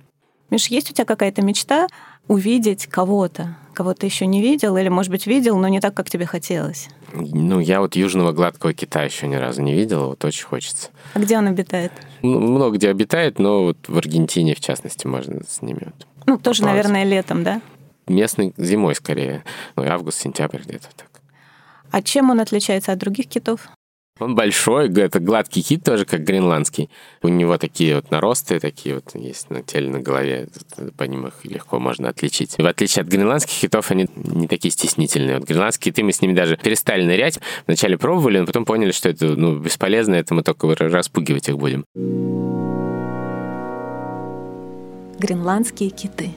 Миш, 0.51 0.67
есть 0.69 0.91
у 0.91 0.95
тебя 0.95 1.05
какая-то 1.05 1.43
мечта 1.43 1.89
увидеть 2.29 2.87
кого-то, 2.87 3.57
кого 3.73 3.95
ты 3.95 4.07
еще 4.07 4.27
не 4.27 4.43
видел, 4.43 4.77
или, 4.77 4.89
может 4.89 5.11
быть, 5.11 5.27
видел, 5.27 5.57
но 5.59 5.69
не 5.69 5.81
так, 5.81 5.95
как 5.95 6.11
тебе 6.11 6.27
хотелось? 6.27 6.89
Ну, 7.13 7.61
я 7.61 7.81
вот 7.81 7.97
южного 7.97 8.33
гладкого 8.33 8.75
кита 8.75 9.03
еще 9.03 9.27
ни 9.29 9.37
разу 9.37 9.63
не 9.63 9.73
видел, 9.75 10.09
вот 10.09 10.25
очень 10.25 10.45
хочется. 10.45 10.91
А 11.15 11.19
где 11.19 11.39
он 11.39 11.47
обитает? 11.47 11.93
Ну, 12.23 12.41
много 12.41 12.77
где 12.77 12.91
обитает, 12.91 13.39
но 13.39 13.63
вот 13.63 13.79
в 13.89 13.97
Аргентине, 13.97 14.55
в 14.55 14.61
частности, 14.61 15.07
можно 15.07 15.41
с 15.49 15.63
ними 15.63 15.81
вот 15.85 16.07
Ну, 16.27 16.39
тоже, 16.39 16.65
наверное, 16.65 17.05
летом, 17.05 17.43
да? 17.45 17.61
Местный 18.07 18.55
зимой 18.57 18.95
скорее, 18.95 19.45
ну, 19.75 19.85
август, 19.85 20.21
сентябрь 20.21 20.63
где-то 20.63 20.89
так. 20.97 21.11
А 21.91 22.03
чем 22.03 22.31
он 22.31 22.41
отличается 22.41 22.93
от 22.93 22.99
других 22.99 23.27
китов? 23.27 23.69
Он 24.19 24.35
большой, 24.35 24.91
это 24.99 25.21
гладкий 25.21 25.63
кит 25.63 25.85
тоже, 25.85 26.07
как 26.07 26.25
гренландский. 26.25 26.89
У 27.23 27.29
него 27.29 27.59
такие 27.59 27.97
вот 27.97 28.11
наросты, 28.11 28.59
такие 28.61 28.95
вот 28.95 29.15
есть 29.15 29.51
на 29.51 29.63
теле, 29.63 29.91
на 29.91 30.01
голове. 30.01 30.49
По 30.97 31.05
ним 31.05 31.27
их 31.27 31.35
легко 31.45 31.79
можно 31.79 32.09
отличить. 32.09 32.57
В 32.57 32.65
отличие 32.65 33.03
от 33.03 33.09
гренландских 33.09 33.61
китов, 33.61 33.91
они 33.91 34.09
не 34.17 34.49
такие 34.49 34.73
стеснительные. 34.73 35.39
Вот 35.39 35.47
гренландские 35.47 35.93
киты, 35.93 36.03
мы 36.03 36.13
с 36.13 36.23
ними 36.23 36.33
даже 36.33 36.57
перестали 36.57 37.05
нырять. 37.05 37.41
Вначале 37.67 37.99
пробовали, 37.99 38.39
но 38.39 38.47
потом 38.47 38.65
поняли, 38.65 38.93
что 38.93 39.11
это 39.11 39.27
ну, 39.27 39.59
бесполезно, 39.59 40.15
это 40.15 40.33
мы 40.33 40.43
только 40.43 40.75
распугивать 40.75 41.51
их 41.51 41.59
будем. 41.59 41.85
Гренландские 45.19 45.91
киты. 45.91 46.31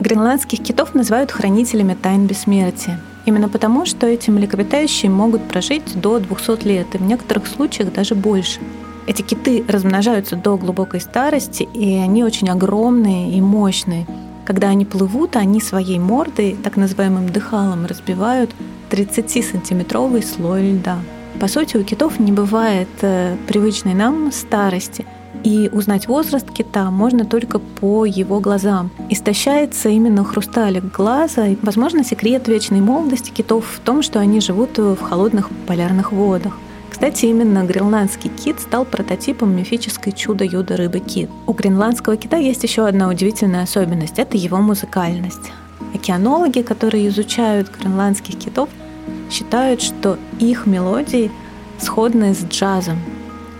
Гренландских 0.00 0.62
китов 0.62 0.94
называют 0.94 1.32
хранителями 1.32 1.96
тайн 2.00 2.26
бессмертия. 2.26 3.00
Именно 3.26 3.48
потому, 3.48 3.84
что 3.84 4.06
эти 4.06 4.30
млекопитающие 4.30 5.10
могут 5.10 5.42
прожить 5.48 6.00
до 6.00 6.20
200 6.20 6.66
лет, 6.66 6.86
и 6.94 6.98
в 6.98 7.02
некоторых 7.02 7.48
случаях 7.48 7.92
даже 7.92 8.14
больше. 8.14 8.60
Эти 9.08 9.22
киты 9.22 9.64
размножаются 9.66 10.36
до 10.36 10.56
глубокой 10.56 11.00
старости, 11.00 11.68
и 11.74 11.96
они 11.96 12.22
очень 12.22 12.48
огромные 12.48 13.32
и 13.32 13.40
мощные. 13.40 14.06
Когда 14.44 14.68
они 14.68 14.84
плывут, 14.84 15.34
они 15.34 15.60
своей 15.60 15.98
мордой, 15.98 16.56
так 16.62 16.76
называемым 16.76 17.28
дыхалом, 17.30 17.84
разбивают 17.84 18.50
30-сантиметровый 18.90 20.22
слой 20.22 20.74
льда. 20.74 20.98
По 21.40 21.48
сути, 21.48 21.76
у 21.76 21.82
китов 21.82 22.20
не 22.20 22.30
бывает 22.30 22.88
э, 23.02 23.36
привычной 23.48 23.94
нам 23.94 24.30
старости– 24.30 25.04
и 25.44 25.68
узнать 25.72 26.08
возраст 26.08 26.50
кита 26.50 26.90
можно 26.90 27.24
только 27.24 27.58
по 27.58 28.04
его 28.04 28.40
глазам. 28.40 28.90
Истощается 29.08 29.88
именно 29.88 30.24
хрусталик 30.24 30.84
глаза. 30.92 31.46
И, 31.46 31.56
возможно, 31.62 32.04
секрет 32.04 32.48
вечной 32.48 32.80
молодости 32.80 33.30
китов 33.30 33.64
в 33.66 33.80
том, 33.80 34.02
что 34.02 34.20
они 34.20 34.40
живут 34.40 34.78
в 34.78 35.00
холодных 35.00 35.50
полярных 35.66 36.12
водах. 36.12 36.54
Кстати, 36.90 37.26
именно 37.26 37.64
гренландский 37.64 38.30
кит 38.30 38.60
стал 38.60 38.84
прототипом 38.84 39.54
мифической 39.54 40.12
чудо-юдо 40.12 40.76
рыбы 40.76 40.98
кит. 40.98 41.30
У 41.46 41.52
гренландского 41.52 42.16
кита 42.16 42.36
есть 42.36 42.64
еще 42.64 42.86
одна 42.86 43.08
удивительная 43.08 43.62
особенность– 43.62 44.14
это 44.18 44.36
его 44.36 44.58
музыкальность. 44.58 45.52
Океанологи, 45.94 46.62
которые 46.62 47.08
изучают 47.08 47.70
гренландских 47.70 48.36
китов, 48.36 48.68
считают, 49.30 49.80
что 49.80 50.18
их 50.40 50.66
мелодии 50.66 51.30
сходны 51.78 52.34
с 52.34 52.44
джазом, 52.44 52.98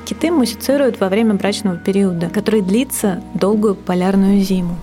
Киты 0.09 0.31
мусицируют 0.31 1.01
во 1.01 1.11
время 1.11 1.35
брачного 1.35 1.77
периода, 1.77 2.31
который 2.31 2.63
длится 2.63 3.23
долгую 3.35 3.75
полярную 3.75 4.41
зиму. 4.41 4.75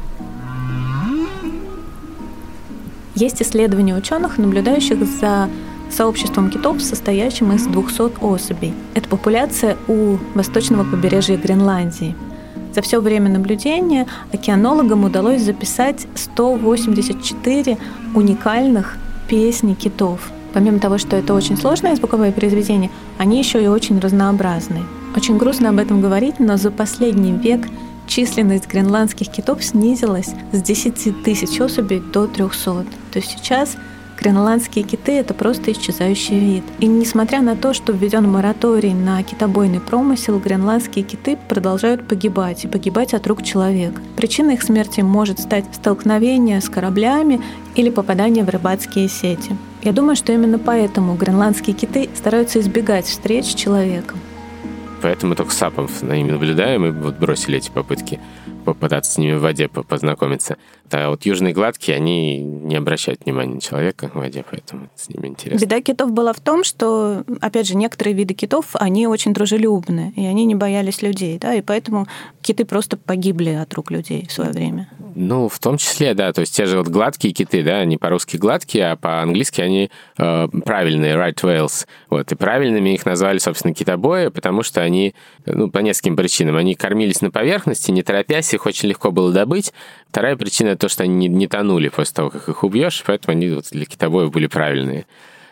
Есть 3.16 3.42
исследования 3.42 3.96
ученых, 3.96 4.38
наблюдающих 4.38 5.04
за 5.04 5.50
сообществом 5.90 6.52
китов, 6.52 6.80
состоящим 6.80 7.54
из 7.54 7.66
200 7.66 8.24
особей. 8.24 8.76
Это 8.94 9.10
популяция 9.10 9.78
у 9.88 10.18
восточного 10.36 10.84
побережья 10.84 11.38
Гренландии. 11.38 12.16
За 12.76 12.84
все 12.84 13.02
время 13.02 13.32
наблюдения 13.32 14.06
океанологам 14.32 15.06
удалось 15.06 15.42
записать 15.42 16.06
184 16.14 17.80
уникальных 18.14 18.96
песни 19.28 19.74
китов. 19.74 20.20
Помимо 20.54 20.78
того, 20.78 21.00
что 21.00 21.16
это 21.16 21.34
очень 21.34 21.58
сложное 21.58 21.96
звуковое 21.96 22.32
произведение, 22.32 22.92
они 23.18 23.40
еще 23.40 23.64
и 23.64 23.68
очень 23.68 23.98
разнообразные. 23.98 24.84
Очень 25.16 25.38
грустно 25.38 25.70
об 25.70 25.80
этом 25.80 26.02
говорить, 26.02 26.40
но 26.40 26.58
за 26.58 26.72
последний 26.72 27.32
век 27.32 27.68
численность 28.06 28.68
гренландских 28.68 29.30
китов 29.30 29.64
снизилась 29.64 30.32
с 30.52 30.62
10 30.62 31.24
тысяч 31.24 31.60
особей 31.62 32.02
до 32.02 32.28
300. 32.28 32.86
То 33.14 33.20
есть 33.20 33.32
сейчас 33.32 33.78
гренландские 34.20 34.84
киты— 34.84 35.12
это 35.14 35.34
просто 35.34 35.72
исчезающий 35.72 36.38
вид. 36.38 36.64
И 36.80 36.88
несмотря 36.88 37.42
на 37.42 37.56
то, 37.56 37.74
что 37.74 37.94
введен 37.94 38.30
мораторий 38.30 38.94
на 38.94 39.24
китобойный 39.24 39.80
промысел, 39.80 40.38
гренландские 40.38 41.06
киты 41.06 41.38
продолжают 41.48 42.06
погибать, 42.06 42.66
и 42.66 42.68
погибать 42.68 43.14
от 43.14 43.26
рук 43.26 43.42
человека. 43.42 44.02
Причиной 44.18 44.56
их 44.56 44.64
смерти 44.64 45.00
может 45.00 45.40
стать 45.40 45.64
столкновение 45.72 46.60
с 46.60 46.68
кораблями 46.68 47.42
или 47.76 47.90
попадание 47.90 48.44
в 48.44 48.50
рыбацкие 48.50 49.08
сети. 49.08 49.56
Я 49.82 49.94
думаю, 49.94 50.18
что 50.18 50.34
именно 50.34 50.60
поэтому 50.60 51.16
гренландские 51.16 51.74
киты 51.74 52.10
стараются 52.16 52.60
избегать 52.60 53.06
встреч 53.06 53.46
с 53.46 53.56
человеком 53.56 54.20
поэтому 55.06 55.36
только 55.36 55.54
с 55.54 55.58
САПом 55.58 55.88
на 56.02 56.14
ними 56.14 56.32
наблюдаем 56.32 56.84
и 56.84 56.90
вот 56.90 57.18
бросили 57.18 57.60
эти 57.60 57.70
попытки 57.70 58.20
попытаться 58.66 59.12
с 59.12 59.18
ними 59.20 59.34
в 59.34 59.42
воде 59.42 59.68
познакомиться. 59.68 60.58
А 60.92 61.12
вот 61.12 61.28
южные 61.28 61.54
гладкие, 61.54 61.96
они 61.96 62.40
не 62.40 62.76
обращают 62.76 63.24
внимания 63.24 63.54
на 63.54 63.62
человека 63.62 64.10
в 64.12 64.16
воде, 64.16 64.44
поэтому 64.50 64.90
с 64.96 65.08
ними 65.10 65.28
интересно. 65.28 65.64
Беда 65.64 65.80
китов 65.82 66.12
была 66.12 66.34
в 66.34 66.40
том, 66.40 66.64
что, 66.64 67.24
опять 67.40 67.68
же, 67.68 67.76
некоторые 67.76 68.16
виды 68.16 68.34
китов, 68.34 68.72
они 68.74 69.06
очень 69.06 69.32
дружелюбны, 69.32 70.12
и 70.16 70.26
они 70.26 70.44
не 70.46 70.56
боялись 70.56 71.04
людей, 71.04 71.38
да, 71.38 71.54
и 71.54 71.62
поэтому 71.62 72.08
киты 72.46 72.64
просто 72.64 72.96
погибли 72.96 73.50
от 73.50 73.74
рук 73.74 73.90
людей 73.90 74.28
в 74.28 74.32
свое 74.32 74.52
время. 74.52 74.88
Ну, 75.16 75.50
в 75.50 75.58
том 75.60 75.78
числе, 75.78 76.14
да. 76.14 76.32
То 76.32 76.42
есть 76.42 76.56
те 76.56 76.66
же 76.66 76.78
вот 76.78 76.88
гладкие 76.88 77.34
киты, 77.34 77.64
да, 77.64 77.78
они 77.80 77.98
по-русски 77.98 78.38
гладкие, 78.38 78.92
а 78.92 78.96
по-английски 78.96 79.62
они 79.62 79.90
э, 80.18 80.48
правильные, 80.64 81.16
right 81.16 81.36
whales. 81.42 81.88
Вот, 82.10 82.32
и 82.32 82.36
правильными 82.36 82.94
их 82.94 83.06
назвали, 83.06 83.40
собственно, 83.40 83.74
китобои, 83.74 84.28
потому 84.28 84.62
что 84.62 84.82
они, 84.82 85.16
ну, 85.46 85.72
по 85.72 85.80
нескольким 85.80 86.16
причинам. 86.16 86.58
Они 86.58 86.76
кормились 86.76 87.22
на 87.22 87.32
поверхности, 87.32 87.90
не 87.90 88.04
торопясь, 88.04 88.54
их 88.54 88.66
очень 88.66 88.90
легко 88.90 89.12
было 89.12 89.32
добыть. 89.32 89.74
Вторая 90.10 90.36
причина 90.36 90.78
то, 90.78 90.88
что 90.88 91.04
они 91.04 91.16
не, 91.16 91.28
не 91.28 91.48
тонули 91.48 91.90
после 91.90 92.14
того, 92.14 92.30
как 92.30 92.48
их 92.48 92.64
убьешь, 92.64 93.04
поэтому 93.08 93.38
они 93.38 93.50
вот 93.50 93.66
для 93.72 93.86
китобоев 93.86 94.32
были 94.32 94.48
правильные 94.48 95.06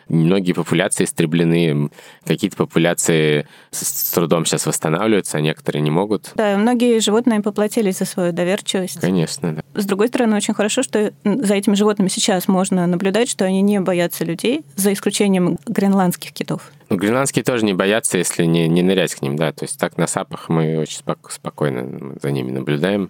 многие 0.07 0.53
популяции 0.53 1.05
истреблены, 1.05 1.89
какие-то 2.25 2.57
популяции 2.57 3.47
с, 3.71 4.11
трудом 4.13 4.45
сейчас 4.45 4.65
восстанавливаются, 4.65 5.37
а 5.37 5.41
некоторые 5.41 5.81
не 5.81 5.91
могут. 5.91 6.31
Да, 6.35 6.57
многие 6.57 6.99
животные 6.99 7.41
поплатились 7.41 7.99
за 7.99 8.05
свою 8.05 8.31
доверчивость. 8.31 8.99
Конечно, 8.99 9.53
да. 9.55 9.63
С 9.79 9.85
другой 9.85 10.07
стороны, 10.07 10.35
очень 10.35 10.53
хорошо, 10.53 10.83
что 10.83 11.13
за 11.23 11.53
этими 11.55 11.75
животными 11.75 12.09
сейчас 12.09 12.47
можно 12.47 12.87
наблюдать, 12.87 13.29
что 13.29 13.45
они 13.45 13.61
не 13.61 13.79
боятся 13.79 14.23
людей, 14.23 14.63
за 14.75 14.93
исключением 14.93 15.57
гренландских 15.65 16.31
китов. 16.33 16.71
Ну, 16.89 16.97
гренландские 16.97 17.43
тоже 17.43 17.65
не 17.65 17.73
боятся, 17.73 18.17
если 18.17 18.45
не, 18.45 18.67
не 18.67 18.83
нырять 18.83 19.15
к 19.15 19.21
ним, 19.21 19.35
да. 19.35 19.51
То 19.51 19.65
есть 19.65 19.79
так 19.79 19.97
на 19.97 20.07
сапах 20.07 20.49
мы 20.49 20.77
очень 20.77 20.99
спокойно 21.29 22.15
за 22.21 22.31
ними 22.31 22.51
наблюдаем. 22.51 23.09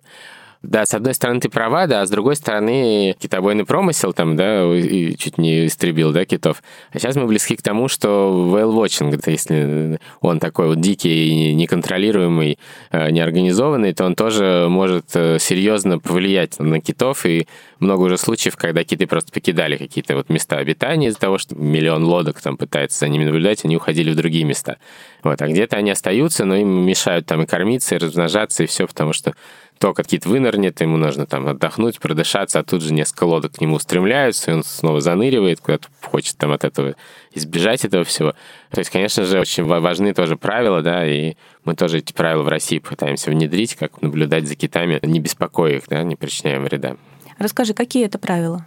Да, 0.64 0.86
с 0.86 0.94
одной 0.94 1.14
стороны, 1.14 1.42
ты 1.42 1.50
права, 1.50 1.88
да, 1.88 2.02
а 2.02 2.06
с 2.06 2.10
другой 2.10 2.38
стороны, 2.38 3.18
китобойный 3.20 3.66
промысел 3.66 4.14
там, 4.14 4.38
да, 4.38 4.64
и 4.74 5.14
чуть 5.18 5.38
не 5.38 5.66
истребил, 5.66 6.14
да, 6.14 6.24
китов. 6.24 6.64
А 6.94 7.00
сейчас 7.00 7.18
мы 7.18 7.26
близки 7.26 7.58
к 7.58 7.62
тому, 7.62 7.90
что 7.90 8.50
whale-watching, 8.50 9.22
если 9.30 10.00
он 10.22 10.40
такой 10.40 10.68
вот 10.68 10.80
дикий, 10.80 11.54
неконтролируемый, 11.54 12.60
э, 12.92 13.12
неорганизованный, 13.12 13.94
то 13.94 14.06
он 14.06 14.16
тоже 14.16 14.68
может 14.70 15.08
э, 15.16 15.38
серьезно 15.38 16.00
повлиять 16.00 16.58
на 16.60 16.80
китов, 16.80 17.26
и 17.26 17.46
много 17.80 18.04
уже 18.04 18.18
случаев, 18.18 18.56
когда 18.56 18.86
киты 18.86 19.06
просто 19.06 19.34
покидали 19.34 19.76
какие-то 19.76 20.16
вот 20.16 20.30
места 20.30 20.60
обитания 20.60 21.10
из-за 21.10 21.20
того, 21.20 21.40
что 21.40 21.56
миллион 21.56 22.06
лодок 22.06 22.40
там 22.40 22.56
пытается 22.56 23.00
за 23.00 23.10
ними 23.10 23.26
наблюдать, 23.26 23.66
они 23.66 23.76
уходили 23.76 24.12
в 24.12 24.16
другие 24.16 24.46
места. 24.46 24.78
Вот, 25.24 25.42
а 25.42 25.48
где-то 25.48 25.76
они 25.76 25.92
остаются, 25.92 26.46
но 26.46 26.56
им 26.56 26.86
мешают 26.86 27.26
там 27.26 27.42
и 27.44 27.46
кормиться, 27.46 27.96
и 27.96 27.98
размножаться, 27.98 28.64
и 28.64 28.68
все, 28.68 28.88
потому 28.88 29.12
что 29.12 29.34
только 29.80 30.04
кит 30.04 30.26
вынырнет, 30.26 30.80
ему 30.82 30.98
нужно 30.98 31.26
там 31.26 31.48
отдохнуть, 31.48 32.00
продышаться, 32.00 32.60
а 32.60 32.64
тут 32.64 32.82
же 32.82 32.94
несколько 32.94 33.26
лодок 33.26 33.54
к 33.54 33.62
нему 33.62 33.76
устремляются, 33.76 34.52
и 34.52 34.54
он 34.54 34.64
снова 34.64 35.02
заныривает, 35.02 35.60
куда-то 35.60 35.88
хочет 36.02 36.38
там 36.38 36.52
от 36.52 36.64
этого 36.64 36.96
избежать 37.34 37.86
этого 37.86 38.04
всего. 38.04 38.34
То 38.72 38.80
есть, 38.80 38.90
конечно 38.90 39.26
же, 39.26 39.40
очень 39.40 39.64
важны 39.66 40.14
тоже 40.14 40.38
правила, 40.38 40.82
да, 40.82 41.06
и 41.06 41.36
мы 41.66 41.76
тоже 41.76 42.00
эти 42.00 42.14
правила 42.14 42.44
в 42.44 42.48
России 42.48 42.80
пытаемся 42.80 43.30
внедрить, 43.32 43.76
как 43.76 44.02
наблюдать 44.02 44.48
за 44.48 44.56
китами, 44.56 45.00
не 45.02 45.20
беспокоя 45.20 45.78
их, 45.78 45.84
да, 45.88 46.04
не 46.04 46.16
причиняя 46.16 46.60
вреда. 46.60 46.98
Расскажи, 47.38 47.74
какие 47.74 48.06
это 48.06 48.20
правила? 48.20 48.66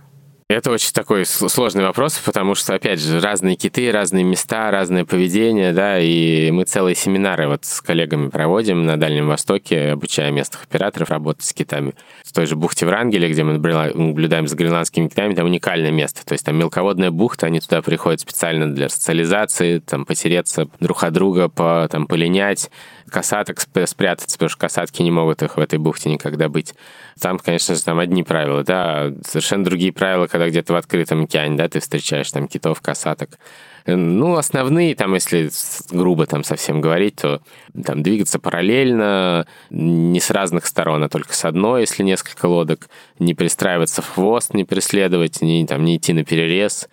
Это 0.49 0.71
очень 0.71 0.93
такой 0.93 1.27
сложный 1.27 1.83
вопрос, 1.83 2.21
потому 2.25 2.55
что, 2.55 2.73
опять 2.73 3.01
же, 3.01 3.19
разные 3.19 3.57
киты, 3.57 3.91
разные 3.91 4.23
места, 4.23 4.71
разное 4.71 5.05
поведение, 5.05 5.73
да, 5.73 5.99
и 5.99 6.53
мы 6.53 6.63
целые 6.63 6.95
семинары 6.95 7.49
вот 7.49 7.65
с 7.65 7.81
коллегами 7.81 8.29
проводим 8.29 8.87
на 8.87 8.97
Дальнем 8.97 9.27
Востоке, 9.27 9.91
обучая 9.91 10.31
местных 10.31 10.63
операторов 10.63 11.11
работать 11.11 11.43
с 11.43 11.53
китами. 11.53 11.95
В 12.25 12.33
той 12.33 12.47
же 12.47 12.55
бухте 12.55 12.87
Врангеля, 12.87 13.29
где 13.29 13.43
мы 13.43 13.55
наблюдаем 13.55 14.47
за 14.47 14.55
гренландскими 14.55 15.09
китами, 15.09 15.35
там 15.35 15.47
уникальное 15.47 15.91
место, 15.91 16.25
то 16.25 16.35
есть 16.35 16.47
там 16.47 16.57
мелководная 16.57 17.11
бухта, 17.11 17.47
они 17.47 17.59
туда 17.59 17.83
приходят 17.83 18.21
специально 18.21 18.73
для 18.73 18.89
социализации, 18.89 19.81
там 19.81 20.05
потереться 20.05 20.69
друг 20.79 21.03
от 21.03 21.13
друга, 21.13 21.49
по, 21.49 21.89
там 21.91 22.07
полинять, 22.07 22.71
касаток 23.11 23.61
спрятаться, 23.61 24.37
потому 24.37 24.49
что 24.49 24.59
касатки 24.59 25.03
не 25.03 25.11
могут 25.11 25.43
их 25.43 25.57
в 25.57 25.61
этой 25.61 25.79
бухте 25.79 26.11
никогда 26.11 26.49
быть. 26.49 26.75
Там, 27.21 27.39
конечно 27.39 27.75
же, 27.75 27.83
там 27.83 27.99
одни 27.99 28.23
правила, 28.23 28.63
да, 28.63 29.13
совершенно 29.25 29.65
другие 29.65 29.93
правила, 29.93 30.27
когда 30.27 30.49
где-то 30.49 30.73
в 30.73 30.77
открытом 30.77 31.25
океане, 31.25 31.57
да, 31.57 31.69
ты 31.69 31.81
встречаешь 31.81 32.31
там 32.31 32.49
китов, 32.49 32.81
касаток. 32.81 33.39
Ну, 33.87 34.37
основные, 34.37 34.97
там, 34.97 35.15
если 35.15 35.49
грубо 35.91 36.27
там 36.27 36.43
совсем 36.43 36.81
говорить, 36.81 37.17
то 37.17 37.41
там 37.85 38.03
двигаться 38.03 38.41
параллельно, 38.41 39.47
не 39.71 40.19
с 40.19 40.31
разных 40.31 40.67
сторон, 40.67 41.05
а 41.05 41.09
только 41.09 41.35
с 41.35 41.45
одной, 41.45 41.83
если 41.83 42.03
несколько 42.03 42.47
лодок, 42.47 42.89
не 43.21 43.33
пристраиваться 43.35 44.03
в 44.03 44.09
хвост, 44.09 44.55
не 44.55 44.65
преследовать, 44.65 45.41
не, 45.41 45.65
там, 45.67 45.85
не 45.85 45.97
идти 45.97 46.13
на 46.13 46.25
перерез. 46.25 46.89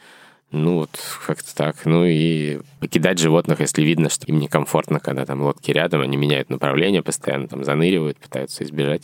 Ну, 0.54 0.76
вот 0.76 0.92
как-то 1.26 1.54
так. 1.56 1.78
Ну 1.86 2.06
и 2.06 2.60
покидать 2.80 3.18
животных, 3.18 3.60
если 3.60 3.82
видно, 3.82 4.10
что 4.10 4.28
им 4.28 4.40
некомфортно, 4.40 5.00
когда 5.00 5.26
там 5.26 5.42
лодки 5.42 5.72
рядом, 5.72 6.02
они 6.02 6.16
меняют 6.16 6.52
направление 6.52 7.02
постоянно, 7.02 7.48
там 7.48 7.64
заныривают, 7.64 8.18
пытаются 8.18 8.64
избежать. 8.64 9.04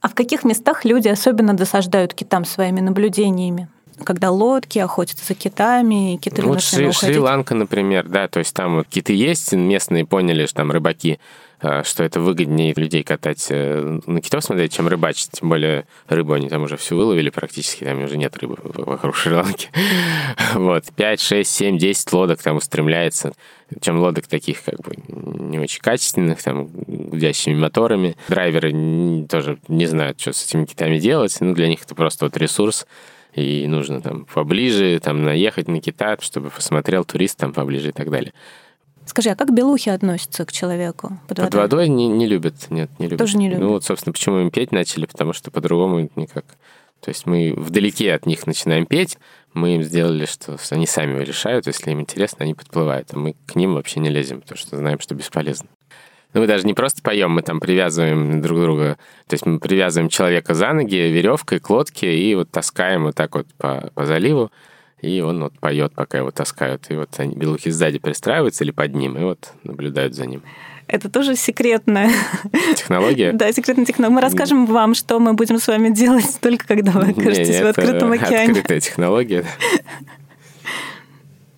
А 0.00 0.08
в 0.08 0.14
каких 0.14 0.44
местах 0.44 0.84
люди 0.84 1.08
особенно 1.08 1.54
досаждают 1.54 2.14
китам 2.14 2.44
своими 2.44 2.80
наблюдениями? 2.80 3.68
когда 4.04 4.30
лодки 4.30 4.78
охотятся 4.78 5.24
за 5.26 5.34
китами, 5.34 6.14
и 6.14 6.18
киты 6.18 6.42
Вот 6.42 6.60
Шри- 6.60 6.92
Шри-Ланка, 6.92 7.56
например, 7.56 8.06
да, 8.08 8.28
то 8.28 8.38
есть 8.38 8.54
там 8.54 8.76
вот 8.76 8.86
киты 8.86 9.12
есть, 9.12 9.52
местные 9.52 10.06
поняли, 10.06 10.46
что 10.46 10.58
там 10.58 10.70
рыбаки 10.70 11.18
что 11.60 12.04
это 12.04 12.20
выгоднее 12.20 12.72
людей 12.76 13.02
катать 13.02 13.46
э, 13.50 14.00
на 14.06 14.20
китов 14.20 14.44
смотреть, 14.44 14.74
чем 14.74 14.86
рыбачить. 14.88 15.30
Тем 15.32 15.48
более 15.48 15.86
рыбу 16.06 16.32
они 16.32 16.48
там 16.48 16.62
уже 16.62 16.76
всю 16.76 16.96
выловили 16.96 17.30
практически, 17.30 17.84
там 17.84 18.02
уже 18.04 18.16
нет 18.16 18.36
рыбы 18.36 18.56
вокруг 18.62 19.16
Шри-Ланки. 19.16 19.68
Вот, 20.54 20.84
5, 20.94 21.20
6, 21.20 21.50
7, 21.50 21.78
10 21.78 22.12
лодок 22.12 22.42
там 22.42 22.56
устремляется. 22.56 23.32
Чем 23.80 23.98
лодок 23.98 24.26
таких 24.26 24.62
как 24.62 24.80
бы 24.80 24.94
не 25.08 25.58
очень 25.58 25.80
качественных, 25.80 26.42
там, 26.42 26.68
гудящими 26.68 27.54
моторами. 27.54 28.16
Драйверы 28.28 29.26
тоже 29.28 29.58
не 29.68 29.86
знают, 29.86 30.20
что 30.20 30.32
с 30.32 30.46
этими 30.46 30.64
китами 30.64 30.98
делать. 30.98 31.36
Ну, 31.40 31.54
для 31.54 31.68
них 31.68 31.82
это 31.82 31.94
просто 31.94 32.24
вот 32.24 32.36
ресурс 32.36 32.86
и 33.34 33.66
нужно 33.66 34.00
там 34.00 34.24
поближе 34.24 34.98
там 35.00 35.22
наехать 35.22 35.68
на 35.68 35.80
Китай, 35.80 36.16
чтобы 36.20 36.50
посмотрел 36.50 37.04
турист 37.04 37.38
там 37.38 37.52
поближе 37.52 37.90
и 37.90 37.92
так 37.92 38.10
далее. 38.10 38.32
Скажи, 39.08 39.30
а 39.30 39.34
как 39.34 39.54
белухи 39.54 39.88
относятся 39.88 40.44
к 40.44 40.52
человеку 40.52 41.18
под 41.28 41.38
водой? 41.38 41.50
Под 41.50 41.54
водой 41.54 41.88
не, 41.88 42.08
не 42.08 42.26
любят, 42.26 42.54
нет, 42.68 42.90
не 42.98 43.06
любят. 43.06 43.18
Тоже 43.18 43.38
не 43.38 43.48
любят? 43.48 43.60
Ну 43.62 43.68
вот, 43.70 43.84
собственно, 43.84 44.12
почему 44.12 44.40
им 44.40 44.50
петь 44.50 44.70
начали, 44.70 45.06
потому 45.06 45.32
что 45.32 45.50
по-другому 45.50 46.10
никак. 46.14 46.44
То 47.00 47.08
есть 47.08 47.24
мы 47.24 47.54
вдалеке 47.56 48.12
от 48.12 48.26
них 48.26 48.46
начинаем 48.46 48.84
петь, 48.84 49.16
мы 49.54 49.76
им 49.76 49.82
сделали, 49.82 50.26
что 50.26 50.58
они 50.70 50.86
сами 50.86 51.24
решают, 51.24 51.66
если 51.66 51.90
им 51.90 52.00
интересно, 52.00 52.44
они 52.44 52.52
подплывают, 52.52 53.08
а 53.14 53.18
мы 53.18 53.34
к 53.46 53.54
ним 53.54 53.74
вообще 53.74 54.00
не 54.00 54.10
лезем, 54.10 54.42
потому 54.42 54.58
что 54.58 54.76
знаем, 54.76 55.00
что 55.00 55.14
бесполезно. 55.14 55.68
Ну, 56.34 56.42
мы 56.42 56.46
даже 56.46 56.66
не 56.66 56.74
просто 56.74 57.00
поем, 57.02 57.30
мы 57.30 57.40
там 57.40 57.60
привязываем 57.60 58.42
друг 58.42 58.60
друга. 58.60 58.98
То 59.26 59.34
есть 59.34 59.46
мы 59.46 59.58
привязываем 59.58 60.10
человека 60.10 60.52
за 60.52 60.74
ноги 60.74 60.96
веревкой 60.96 61.58
к 61.60 61.70
лодке 61.70 62.14
и 62.14 62.34
вот 62.34 62.50
таскаем 62.50 63.04
вот 63.04 63.14
так 63.14 63.34
вот 63.34 63.46
по, 63.56 63.90
по 63.94 64.04
заливу. 64.04 64.50
И 65.00 65.20
он 65.20 65.42
вот 65.42 65.58
поет, 65.58 65.92
пока 65.94 66.18
его 66.18 66.30
таскают. 66.30 66.86
И 66.90 66.94
вот 66.94 67.10
они, 67.18 67.34
белухи 67.34 67.70
сзади 67.70 67.98
пристраиваются 67.98 68.64
или 68.64 68.72
под 68.72 68.94
ним, 68.94 69.16
и 69.16 69.22
вот 69.22 69.52
наблюдают 69.62 70.14
за 70.14 70.26
ним. 70.26 70.42
Это 70.88 71.10
тоже 71.10 71.36
секретная 71.36 72.10
технология. 72.76 73.32
Да, 73.32 73.52
секретная 73.52 73.84
технология. 73.84 74.14
Мы 74.14 74.20
расскажем 74.22 74.66
вам, 74.66 74.94
что 74.94 75.20
мы 75.20 75.34
будем 75.34 75.58
с 75.58 75.68
вами 75.68 75.90
делать 75.90 76.38
только 76.40 76.66
когда 76.66 76.92
вы 76.92 77.10
окажетесь 77.10 77.60
в 77.60 77.66
открытом 77.66 78.10
океане. 78.12 78.52
Открытая 78.52 78.80
технология. 78.80 79.44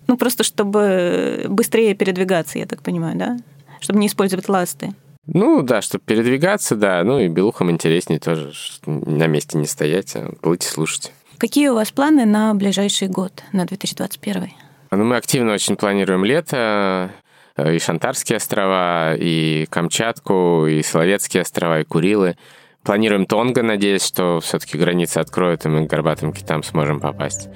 Ну, 0.07 0.17
просто 0.17 0.43
чтобы 0.43 1.45
быстрее 1.47 1.95
передвигаться, 1.95 2.59
я 2.59 2.65
так 2.65 2.81
понимаю, 2.81 3.17
да? 3.17 3.37
Чтобы 3.79 3.99
не 3.99 4.07
использовать 4.07 4.49
ласты. 4.49 4.93
Ну 5.25 5.61
да, 5.61 5.81
чтобы 5.81 6.03
передвигаться, 6.05 6.75
да. 6.75 7.01
Ну 7.05 7.19
и 7.19 7.29
белухам 7.29 7.71
интереснее 7.71 8.19
тоже 8.19 8.51
на 8.85 9.27
месте 9.27 9.57
не 9.57 9.67
стоять, 9.67 10.13
а 10.17 10.33
плыть 10.41 10.65
и 10.65 10.67
слушать. 10.67 11.13
Какие 11.41 11.69
у 11.69 11.73
вас 11.73 11.89
планы 11.89 12.25
на 12.25 12.53
ближайший 12.53 13.07
год, 13.07 13.41
на 13.51 13.65
2021? 13.65 14.51
Ну, 14.91 15.03
мы 15.03 15.15
активно 15.15 15.53
очень 15.53 15.75
планируем 15.75 16.23
лето, 16.23 17.09
э, 17.57 17.77
и 17.77 17.79
Шантарские 17.79 18.37
острова, 18.37 19.15
и 19.15 19.65
Камчатку, 19.71 20.67
и 20.67 20.83
Соловецкие 20.83 21.41
острова, 21.41 21.79
и 21.79 21.83
Курилы. 21.83 22.37
Планируем 22.83 23.25
Тонго, 23.25 23.63
надеюсь, 23.63 24.05
что 24.05 24.39
все-таки 24.39 24.77
границы 24.77 25.17
откроют, 25.17 25.65
и 25.65 25.69
мы 25.69 25.87
к 25.87 25.89
горбатым 25.89 26.31
китам 26.31 26.61
сможем 26.61 26.99
попасть. 26.99 27.49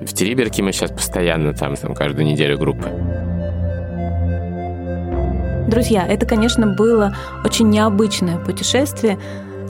В 0.00 0.14
Териберке 0.14 0.62
мы 0.62 0.70
сейчас 0.70 0.92
постоянно 0.92 1.52
там, 1.52 1.74
там 1.74 1.96
каждую 1.96 2.24
неделю 2.24 2.56
группы. 2.58 2.90
Друзья, 5.66 6.06
это, 6.06 6.26
конечно, 6.26 6.68
было 6.68 7.16
очень 7.44 7.70
необычное 7.70 8.38
путешествие, 8.38 9.18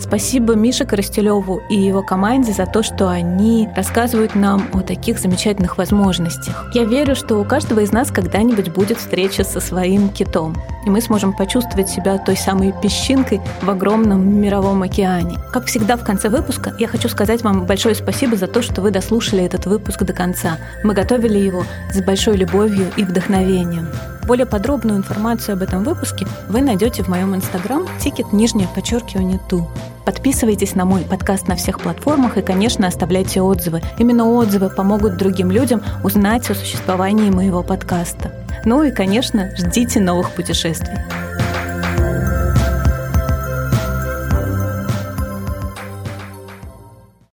Спасибо 0.03 0.55
Мише 0.55 0.85
Коростелеву 0.85 1.63
и 1.71 1.77
его 1.77 2.03
команде 2.03 2.53
за 2.53 2.67
то, 2.67 2.83
что 2.83 3.09
они 3.09 3.69
рассказывают 3.77 4.35
нам 4.35 4.67
о 4.73 4.81
таких 4.81 5.21
замечательных 5.21 5.79
возможностях. 5.79 6.71
Я 6.75 6.85
верю, 6.85 7.15
что 7.15 7.37
у 7.37 7.45
каждого 7.45 7.81
из 7.81 7.93
нас 7.93 8.11
когда-нибудь 8.11 8.71
будет 8.71 8.99
встреча 8.99 9.45
со 9.45 9.61
своим 9.61 10.09
китом, 10.09 10.57
и 10.85 10.91
мы 10.91 11.01
сможем 11.01 11.33
почувствовать 11.33 11.89
себя 11.89 12.19
той 12.19 12.37
самой 12.37 12.75
песчинкой 12.83 13.41
в 13.63 13.71
огромном 13.71 14.41
мировом 14.41 14.83
океане. 14.83 15.39
Как 15.53 15.67
всегда 15.67 15.97
в 15.97 16.03
конце 16.03 16.29
выпуска 16.29 16.75
я 16.81 16.89
хочу 16.89 17.09
сказать 17.09 17.43
вам 17.43 17.65
большое 17.65 17.95
спасибо 17.95 18.37
за 18.37 18.49
то, 18.49 18.61
что 18.61 18.83
вы 18.83 18.91
дослушали 18.91 19.45
этот 19.45 19.67
выпуск 19.67 20.03
до 20.03 20.13
конца. 20.13 20.59
Мы 20.83 20.95
готовили 20.95 21.39
его 21.39 21.65
с 21.93 22.03
большой 22.03 22.37
любовью 22.37 22.91
и 22.97 23.05
вдохновением. 23.05 23.87
Более 24.27 24.47
подробную 24.47 24.99
информацию 24.99 25.55
об 25.55 25.63
этом 25.63 25.83
выпуске 25.83 26.27
вы 26.49 26.63
найдете 26.63 27.03
в 27.03 27.09
моем 27.09 27.35
инстаграм 27.35 27.87
тикет 27.99 28.33
нижнее 28.33 28.69
подчеркивание 28.73 29.41
ту. 29.49 29.69
Подписывайтесь 30.05 30.75
на 30.75 30.85
мой 30.85 31.03
подкаст 31.03 31.49
на 31.49 31.57
всех 31.57 31.81
платформах 31.81 32.37
и, 32.37 32.43
конечно, 32.43 32.87
оставляйте 32.87 33.41
отзывы. 33.41 33.83
Именно 33.99 34.31
отзывы 34.31 34.71
помогут 34.71 35.17
другим 35.17 35.51
людям 35.51 35.83
узнать 36.05 36.49
о 36.51 36.55
существовании 36.55 37.31
моего 37.31 37.63
подкаста. 37.63 38.33
Ну 38.65 38.83
и, 38.85 38.93
конечно, 38.93 39.51
ждите 39.57 40.01
новых 40.01 40.31
путешествий. 40.31 40.99